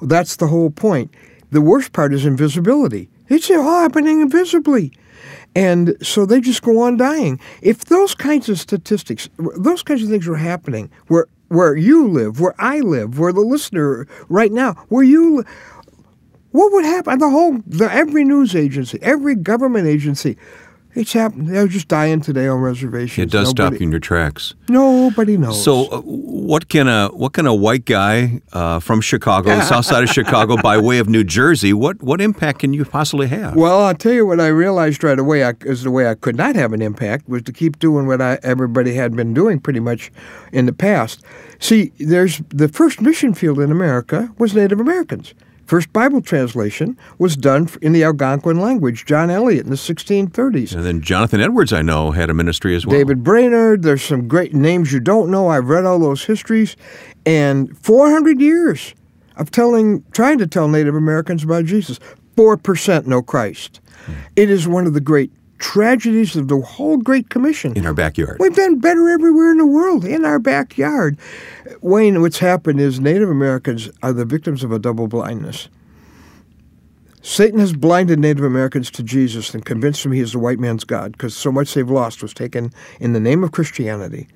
Well, 0.00 0.08
that's 0.08 0.36
the 0.36 0.48
whole 0.48 0.70
point. 0.70 1.14
The 1.50 1.60
worst 1.60 1.92
part 1.92 2.12
is 2.12 2.26
invisibility. 2.26 3.08
It's 3.28 3.50
all 3.50 3.80
happening 3.80 4.20
invisibly. 4.20 4.92
And 5.54 5.96
so 6.02 6.26
they 6.26 6.40
just 6.40 6.62
go 6.62 6.80
on 6.80 6.96
dying. 6.96 7.38
If 7.62 7.84
those 7.84 8.14
kinds 8.14 8.48
of 8.48 8.58
statistics, 8.58 9.28
those 9.38 9.82
kinds 9.82 10.02
of 10.02 10.08
things 10.08 10.26
were 10.26 10.36
happening 10.36 10.90
where 11.06 11.26
where 11.48 11.76
you 11.76 12.08
live, 12.08 12.40
where 12.40 12.54
I 12.58 12.80
live, 12.80 13.18
where 13.18 13.32
the 13.32 13.40
listener 13.40 14.08
right 14.28 14.50
now, 14.50 14.72
where 14.88 15.04
you 15.04 15.44
what 16.54 16.70
would 16.70 16.84
happen? 16.84 17.18
The 17.18 17.30
whole, 17.30 17.58
the, 17.66 17.92
every 17.92 18.22
news 18.22 18.54
agency, 18.54 19.00
every 19.02 19.34
government 19.34 19.88
agency, 19.88 20.36
it's 20.94 21.12
happening. 21.12 21.48
They're 21.48 21.66
just 21.66 21.88
dying 21.88 22.20
today 22.20 22.46
on 22.46 22.60
reservations. 22.60 23.26
It 23.26 23.36
does 23.36 23.48
stop 23.48 23.72
you 23.72 23.80
in 23.80 23.90
your 23.90 23.98
tracks. 23.98 24.54
Nobody 24.68 25.36
knows. 25.36 25.64
So, 25.64 25.86
uh, 25.86 26.00
what 26.02 26.68
can 26.68 26.86
a 26.86 27.08
what 27.08 27.32
can 27.32 27.46
a 27.46 27.54
white 27.54 27.84
guy 27.84 28.40
uh, 28.52 28.78
from 28.78 29.00
Chicago, 29.00 29.50
the 29.50 29.62
south 29.62 29.86
side 29.86 30.04
of 30.04 30.10
Chicago, 30.10 30.56
by 30.56 30.78
way 30.78 30.98
of 30.98 31.08
New 31.08 31.24
Jersey, 31.24 31.72
what 31.72 32.00
what 32.00 32.20
impact 32.20 32.60
can 32.60 32.72
you 32.72 32.84
possibly 32.84 33.26
have? 33.26 33.56
Well, 33.56 33.80
I'll 33.80 33.92
tell 33.96 34.12
you 34.12 34.24
what 34.24 34.38
I 34.38 34.46
realized 34.46 35.02
right 35.02 35.18
away 35.18 35.42
I, 35.42 35.54
is 35.62 35.82
the 35.82 35.90
way 35.90 36.08
I 36.08 36.14
could 36.14 36.36
not 36.36 36.54
have 36.54 36.72
an 36.72 36.80
impact 36.80 37.28
was 37.28 37.42
to 37.42 37.52
keep 37.52 37.80
doing 37.80 38.06
what 38.06 38.22
I, 38.22 38.38
everybody 38.44 38.94
had 38.94 39.16
been 39.16 39.34
doing 39.34 39.58
pretty 39.58 39.80
much 39.80 40.12
in 40.52 40.66
the 40.66 40.72
past. 40.72 41.24
See, 41.58 41.90
there's 41.98 42.40
the 42.50 42.68
first 42.68 43.00
mission 43.00 43.34
field 43.34 43.58
in 43.58 43.72
America 43.72 44.32
was 44.38 44.54
Native 44.54 44.78
Americans. 44.78 45.34
First 45.66 45.92
Bible 45.92 46.20
translation 46.20 46.96
was 47.18 47.36
done 47.36 47.68
in 47.80 47.92
the 47.92 48.04
Algonquin 48.04 48.60
language. 48.60 49.06
John 49.06 49.30
Eliot 49.30 49.64
in 49.64 49.70
the 49.70 49.76
1630s. 49.76 50.74
And 50.74 50.84
then 50.84 51.00
Jonathan 51.00 51.40
Edwards, 51.40 51.72
I 51.72 51.82
know, 51.82 52.10
had 52.10 52.30
a 52.30 52.34
ministry 52.34 52.76
as 52.76 52.86
well. 52.86 52.96
David 52.96 53.24
Brainerd. 53.24 53.82
There's 53.82 54.02
some 54.02 54.28
great 54.28 54.54
names 54.54 54.92
you 54.92 55.00
don't 55.00 55.30
know. 55.30 55.48
I've 55.48 55.68
read 55.68 55.84
all 55.84 55.98
those 55.98 56.24
histories, 56.24 56.76
and 57.24 57.76
400 57.78 58.40
years 58.40 58.94
of 59.36 59.50
telling, 59.50 60.04
trying 60.12 60.38
to 60.38 60.46
tell 60.46 60.68
Native 60.68 60.94
Americans 60.94 61.42
about 61.42 61.64
Jesus. 61.64 61.98
Four 62.36 62.56
percent 62.56 63.06
know 63.06 63.22
Christ. 63.22 63.80
Hmm. 64.06 64.12
It 64.36 64.50
is 64.50 64.66
one 64.66 64.86
of 64.86 64.94
the 64.94 65.00
great 65.00 65.30
tragedies 65.64 66.36
of 66.36 66.48
the 66.48 66.60
whole 66.60 66.98
Great 66.98 67.30
Commission. 67.30 67.74
In 67.74 67.86
our 67.86 67.94
backyard. 67.94 68.36
We've 68.38 68.54
done 68.54 68.80
better 68.80 69.08
everywhere 69.08 69.50
in 69.50 69.56
the 69.56 69.66
world, 69.66 70.04
in 70.04 70.26
our 70.26 70.38
backyard. 70.38 71.18
Wayne, 71.80 72.20
what's 72.20 72.38
happened 72.38 72.80
is 72.80 73.00
Native 73.00 73.30
Americans 73.30 73.88
are 74.02 74.12
the 74.12 74.26
victims 74.26 74.62
of 74.62 74.72
a 74.72 74.78
double 74.78 75.08
blindness. 75.08 75.70
Satan 77.22 77.60
has 77.60 77.72
blinded 77.72 78.18
Native 78.18 78.44
Americans 78.44 78.90
to 78.90 79.02
Jesus 79.02 79.54
and 79.54 79.64
convinced 79.64 80.02
them 80.02 80.12
he 80.12 80.20
is 80.20 80.32
the 80.32 80.38
white 80.38 80.58
man's 80.58 80.84
God 80.84 81.12
because 81.12 81.34
so 81.34 81.50
much 81.50 81.72
they've 81.72 81.88
lost 81.88 82.22
was 82.22 82.34
taken 82.34 82.70
in 83.00 83.14
the 83.14 83.20
name 83.20 83.42
of 83.42 83.52
Christianity. 83.52 84.28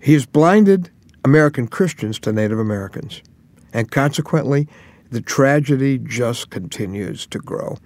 He 0.00 0.14
has 0.14 0.24
blinded 0.24 0.90
American 1.26 1.68
Christians 1.68 2.18
to 2.20 2.32
Native 2.32 2.58
Americans. 2.58 3.22
And 3.74 3.90
consequently, 3.90 4.66
the 5.10 5.20
tragedy 5.20 5.98
just 5.98 6.48
continues 6.48 7.26
to 7.26 7.38
grow. 7.38 7.76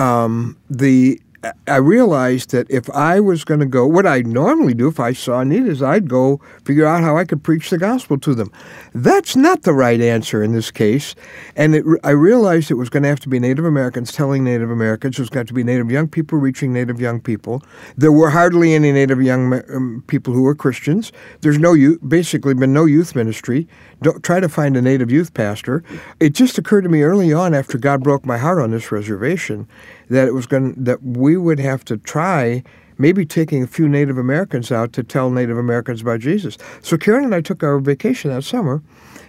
Um, 0.00 0.58
the 0.68 1.20
I 1.68 1.76
realized 1.76 2.50
that 2.50 2.68
if 2.68 2.90
I 2.90 3.20
was 3.20 3.44
going 3.44 3.60
to 3.60 3.66
go, 3.66 3.86
what 3.86 4.06
I'd 4.06 4.26
normally 4.26 4.74
do 4.74 4.88
if 4.88 4.98
I 4.98 5.12
saw 5.12 5.44
need 5.44 5.66
is 5.66 5.82
I'd 5.82 6.08
go 6.08 6.40
figure 6.64 6.84
out 6.84 7.02
how 7.02 7.16
I 7.16 7.24
could 7.24 7.44
preach 7.44 7.70
the 7.70 7.78
gospel 7.78 8.18
to 8.18 8.34
them. 8.34 8.50
That's 8.92 9.36
not 9.36 9.62
the 9.62 9.72
right 9.72 10.00
answer 10.00 10.42
in 10.42 10.52
this 10.52 10.72
case. 10.72 11.14
And 11.54 11.76
it, 11.76 11.84
I 12.02 12.10
realized 12.10 12.72
it 12.72 12.74
was 12.74 12.90
going 12.90 13.04
to 13.04 13.08
have 13.08 13.20
to 13.20 13.28
be 13.28 13.38
Native 13.38 13.64
Americans 13.64 14.10
telling 14.10 14.42
Native 14.42 14.68
Americans. 14.68 15.16
It 15.16 15.22
was 15.22 15.30
going 15.30 15.46
to, 15.46 15.50
to 15.50 15.54
be 15.54 15.62
Native 15.62 15.92
young 15.92 16.08
people 16.08 16.38
reaching 16.38 16.72
Native 16.72 17.00
young 17.00 17.20
people. 17.20 17.62
There 17.96 18.12
were 18.12 18.30
hardly 18.30 18.74
any 18.74 18.90
Native 18.90 19.22
young 19.22 19.62
um, 19.72 20.02
people 20.08 20.34
who 20.34 20.42
were 20.42 20.56
Christians. 20.56 21.12
There's 21.42 21.58
no 21.58 21.72
youth, 21.72 22.00
basically 22.06 22.54
been 22.54 22.72
no 22.72 22.84
youth 22.84 23.14
ministry. 23.14 23.68
Don't 24.02 24.24
try 24.24 24.40
to 24.40 24.48
find 24.48 24.76
a 24.76 24.82
Native 24.82 25.12
youth 25.12 25.34
pastor. 25.34 25.84
It 26.18 26.30
just 26.30 26.58
occurred 26.58 26.82
to 26.82 26.88
me 26.88 27.02
early 27.02 27.32
on 27.32 27.54
after 27.54 27.78
God 27.78 28.02
broke 28.02 28.26
my 28.26 28.38
heart 28.38 28.58
on 28.58 28.72
this 28.72 28.90
reservation 28.90 29.68
that 30.10 30.28
it 30.28 30.34
was 30.34 30.46
going 30.46 30.74
that 30.76 31.02
we 31.02 31.36
would 31.36 31.58
have 31.58 31.84
to 31.86 31.96
try 31.96 32.62
maybe 32.98 33.24
taking 33.24 33.62
a 33.62 33.66
few 33.66 33.88
Native 33.88 34.18
Americans 34.18 34.70
out 34.72 34.92
to 34.92 35.02
tell 35.02 35.30
Native 35.30 35.56
Americans 35.56 36.02
about 36.02 36.20
Jesus. 36.20 36.58
So 36.82 36.98
Karen 36.98 37.24
and 37.24 37.34
I 37.34 37.40
took 37.40 37.62
our 37.62 37.78
vacation 37.78 38.30
that 38.30 38.42
summer, 38.42 38.82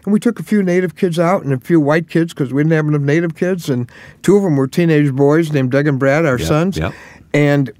and 0.03 0.11
we 0.11 0.19
took 0.19 0.39
a 0.39 0.43
few 0.43 0.63
Native 0.63 0.95
kids 0.95 1.19
out 1.19 1.43
and 1.43 1.53
a 1.53 1.59
few 1.59 1.79
white 1.79 2.09
kids 2.09 2.33
because 2.33 2.51
we 2.51 2.63
didn't 2.63 2.73
have 2.73 2.87
enough 2.87 3.01
Native 3.01 3.35
kids, 3.35 3.69
and 3.69 3.89
two 4.23 4.35
of 4.35 4.43
them 4.43 4.55
were 4.55 4.67
teenage 4.67 5.13
boys 5.13 5.51
named 5.51 5.71
Doug 5.71 5.87
and 5.87 5.99
Brad, 5.99 6.25
our 6.25 6.39
yep, 6.39 6.47
sons, 6.47 6.77
yep. 6.77 6.93
and. 7.33 7.71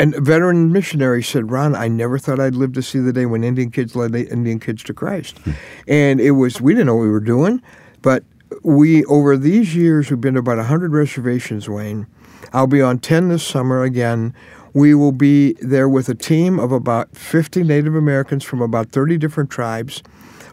And 0.00 0.14
a 0.14 0.20
veteran 0.20 0.70
missionary 0.70 1.24
said, 1.24 1.50
Ron, 1.50 1.74
I 1.74 1.88
never 1.88 2.20
thought 2.20 2.38
I'd 2.38 2.54
live 2.54 2.72
to 2.74 2.82
see 2.82 3.00
the 3.00 3.12
day 3.12 3.26
when 3.26 3.42
Indian 3.42 3.72
kids 3.72 3.96
led 3.96 4.14
Indian 4.14 4.60
kids 4.60 4.84
to 4.84 4.94
Christ. 4.94 5.38
Hmm. 5.38 5.50
and 5.88 6.20
it 6.20 6.30
was, 6.30 6.60
we 6.60 6.72
didn't 6.72 6.86
know 6.86 6.94
what 6.94 7.02
we 7.02 7.10
were 7.10 7.18
doing, 7.18 7.60
but 8.00 8.22
we, 8.62 9.04
over 9.06 9.36
these 9.36 9.74
years, 9.74 10.08
we've 10.08 10.20
been 10.20 10.34
to 10.34 10.38
about 10.38 10.58
100 10.58 10.92
reservations, 10.92 11.68
Wayne, 11.68 12.06
I'll 12.52 12.66
be 12.66 12.82
on 12.82 12.98
10 12.98 13.28
this 13.28 13.44
summer 13.44 13.82
again. 13.82 14.34
We 14.74 14.94
will 14.94 15.12
be 15.12 15.54
there 15.54 15.88
with 15.88 16.08
a 16.08 16.14
team 16.14 16.58
of 16.58 16.72
about 16.72 17.16
50 17.16 17.62
Native 17.62 17.94
Americans 17.94 18.44
from 18.44 18.60
about 18.60 18.90
30 18.90 19.18
different 19.18 19.50
tribes 19.50 20.02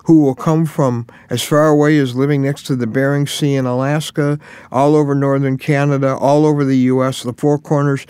who 0.06 0.22
will 0.22 0.36
come 0.36 0.66
from 0.66 1.08
as 1.30 1.44
far 1.44 1.68
away 1.68 1.98
as 1.98 2.16
living 2.16 2.44
next 2.44 2.64
to 2.64 2.76
the 2.76 2.88
Bering 2.88 3.26
Sea 3.26 3.56
in 3.56 3.66
Alaska, 3.66 4.40
all 4.72 4.96
over 4.96 5.16
northern 5.16 5.58
Canada, 5.58 6.16
all 6.16 6.46
over 6.46 6.64
the 6.64 6.78
U.S., 6.78 7.24
the 7.24 7.34
Four 7.34 7.58
Corners. 7.58 8.06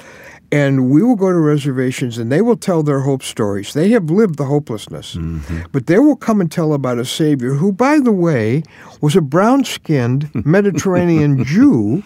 And 0.52 0.90
we 0.90 1.02
will 1.02 1.16
go 1.16 1.32
to 1.32 1.38
reservations 1.38 2.18
and 2.18 2.32
they 2.32 2.42
will 2.42 2.58
tell 2.58 2.84
their 2.84 3.00
hope 3.02 3.24
stories. 3.24 3.74
They 3.74 3.90
have 3.90 4.10
lived 4.10 4.38
the 4.38 4.46
hopelessness. 4.46 5.16
Mm-hmm. 5.16 5.64
But 5.72 5.88
they 5.88 6.00
will 6.00 6.16
come 6.16 6.40
and 6.40 6.52
tell 6.52 6.74
about 6.74 7.00
a 7.00 7.06
Savior 7.06 7.54
who, 7.54 7.72
by 7.72 8.00
the 8.00 8.12
way, 8.12 8.64
was 9.02 9.16
a 9.16 9.22
brown 9.22 9.64
skinned 9.64 10.30
Mediterranean 10.46 11.44
Jew 11.44 12.04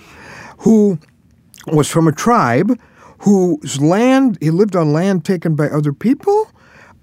who 0.59 0.99
was 1.67 1.89
from 1.89 2.07
a 2.07 2.11
tribe 2.11 2.79
whose 3.19 3.81
land, 3.81 4.37
he 4.41 4.49
lived 4.49 4.75
on 4.75 4.93
land 4.93 5.25
taken 5.25 5.55
by 5.55 5.67
other 5.67 5.93
people. 5.93 6.49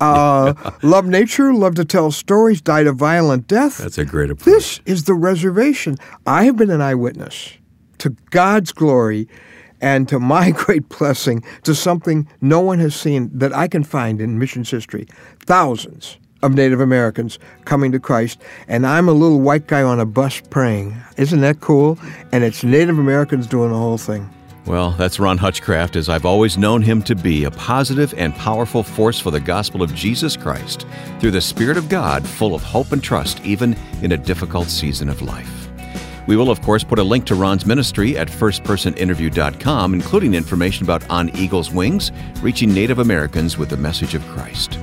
Uh, 0.01 0.55
loved 0.83 1.09
nature, 1.09 1.53
loved 1.53 1.77
to 1.77 1.85
tell 1.85 2.11
stories, 2.11 2.61
died 2.61 2.87
a 2.87 2.92
violent 2.92 3.47
death. 3.47 3.79
That's 3.79 3.99
a 3.99 4.05
great 4.05 4.31
approach. 4.31 4.45
This 4.45 4.81
is 4.87 5.05
the 5.05 5.14
reservation. 5.14 5.97
I 6.27 6.45
have 6.45 6.57
been 6.57 6.71
an 6.71 6.81
eyewitness 6.81 7.53
to 7.99 8.11
God's 8.31 8.73
glory 8.73 9.29
and 9.81 10.09
to 10.09 10.19
my 10.19 10.51
great 10.57 10.88
blessing 10.88 11.42
to 11.62 11.75
something 11.75 12.29
no 12.40 12.61
one 12.61 12.79
has 12.79 12.95
seen 12.95 13.31
that 13.33 13.55
I 13.55 13.69
can 13.69 13.85
find 13.85 14.21
in 14.21 14.38
missions 14.38 14.71
history. 14.71 15.07
Thousands 15.40 16.19
of 16.42 16.55
Native 16.55 16.81
Americans 16.81 17.38
coming 17.64 17.92
to 17.92 17.99
Christ, 17.99 18.40
and 18.69 18.87
I'm 18.87 19.09
a 19.09 19.12
little 19.12 19.40
white 19.40 19.66
guy 19.66 19.83
on 19.83 19.99
a 19.99 20.07
bus 20.07 20.40
praying. 20.51 20.95
Isn't 21.16 21.40
that 21.40 21.61
cool? 21.61 21.99
And 22.33 22.45
it's 22.45 22.62
Native 22.62 22.99
Americans 22.99 23.47
doing 23.47 23.71
the 23.71 23.79
whole 23.79 23.99
thing. 23.99 24.31
Well, 24.66 24.90
that's 24.90 25.20
Ron 25.20 25.38
Hutchcraft, 25.38 25.94
as 25.94 26.09
I've 26.09 26.26
always 26.26 26.59
known 26.59 26.83
him 26.83 27.00
to 27.02 27.14
be 27.14 27.44
a 27.44 27.52
positive 27.52 28.12
and 28.16 28.35
powerful 28.35 28.83
force 28.83 29.20
for 29.20 29.31
the 29.31 29.38
gospel 29.38 29.81
of 29.81 29.94
Jesus 29.94 30.37
Christ 30.37 30.87
through 31.20 31.31
the 31.31 31.40
Spirit 31.40 31.76
of 31.76 31.88
God, 31.88 32.26
full 32.26 32.52
of 32.52 32.64
hope 32.64 32.90
and 32.90 33.02
trust, 33.02 33.40
even 33.44 33.76
in 34.02 34.11
a 34.11 34.16
difficult 34.16 34.66
season 34.66 35.09
of 35.09 35.22
life. 35.22 35.68
We 36.26 36.37
will, 36.37 36.50
of 36.50 36.61
course, 36.62 36.83
put 36.83 36.98
a 36.98 37.05
link 37.05 37.26
to 37.26 37.37
Ron's 37.37 37.64
ministry 37.64 38.18
at 38.18 38.26
firstpersoninterview.com, 38.26 39.94
including 39.94 40.35
information 40.35 40.85
about 40.85 41.09
On 41.09 41.29
Eagle's 41.37 41.70
Wings, 41.70 42.11
reaching 42.42 42.74
Native 42.74 42.98
Americans 42.98 43.57
with 43.57 43.68
the 43.68 43.76
message 43.76 44.16
of 44.16 44.26
Christ. 44.26 44.74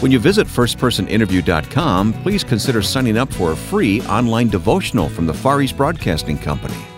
When 0.00 0.10
you 0.10 0.18
visit 0.18 0.48
firstpersoninterview.com, 0.48 2.12
please 2.24 2.42
consider 2.42 2.82
signing 2.82 3.16
up 3.16 3.32
for 3.32 3.52
a 3.52 3.56
free 3.56 4.02
online 4.02 4.48
devotional 4.48 5.08
from 5.08 5.26
the 5.26 5.34
Far 5.34 5.62
East 5.62 5.76
Broadcasting 5.76 6.38
Company. 6.38 6.91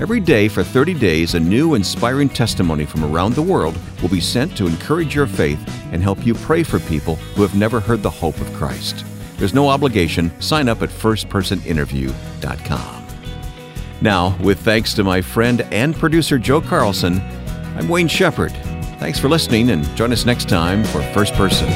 Every 0.00 0.18
day 0.18 0.48
for 0.48 0.64
30 0.64 0.94
days, 0.94 1.34
a 1.34 1.40
new 1.40 1.74
inspiring 1.74 2.30
testimony 2.30 2.86
from 2.86 3.04
around 3.04 3.34
the 3.34 3.42
world 3.42 3.78
will 4.00 4.08
be 4.08 4.18
sent 4.18 4.56
to 4.56 4.66
encourage 4.66 5.14
your 5.14 5.26
faith 5.26 5.62
and 5.92 6.02
help 6.02 6.24
you 6.24 6.32
pray 6.32 6.62
for 6.62 6.78
people 6.78 7.16
who 7.16 7.42
have 7.42 7.54
never 7.54 7.80
heard 7.80 8.02
the 8.02 8.08
hope 8.08 8.40
of 8.40 8.50
Christ. 8.54 9.04
There's 9.36 9.52
no 9.52 9.68
obligation. 9.68 10.32
Sign 10.40 10.70
up 10.70 10.80
at 10.80 10.88
firstpersoninterview.com. 10.88 13.06
Now, 14.00 14.38
with 14.38 14.60
thanks 14.60 14.94
to 14.94 15.04
my 15.04 15.20
friend 15.20 15.60
and 15.70 15.94
producer 15.94 16.38
Joe 16.38 16.62
Carlson, 16.62 17.20
I'm 17.76 17.86
Wayne 17.86 18.08
Shepherd. 18.08 18.52
Thanks 19.00 19.18
for 19.18 19.28
listening 19.28 19.68
and 19.68 19.84
join 19.98 20.12
us 20.12 20.24
next 20.24 20.48
time 20.48 20.82
for 20.82 21.02
First 21.12 21.34
Person. 21.34 21.68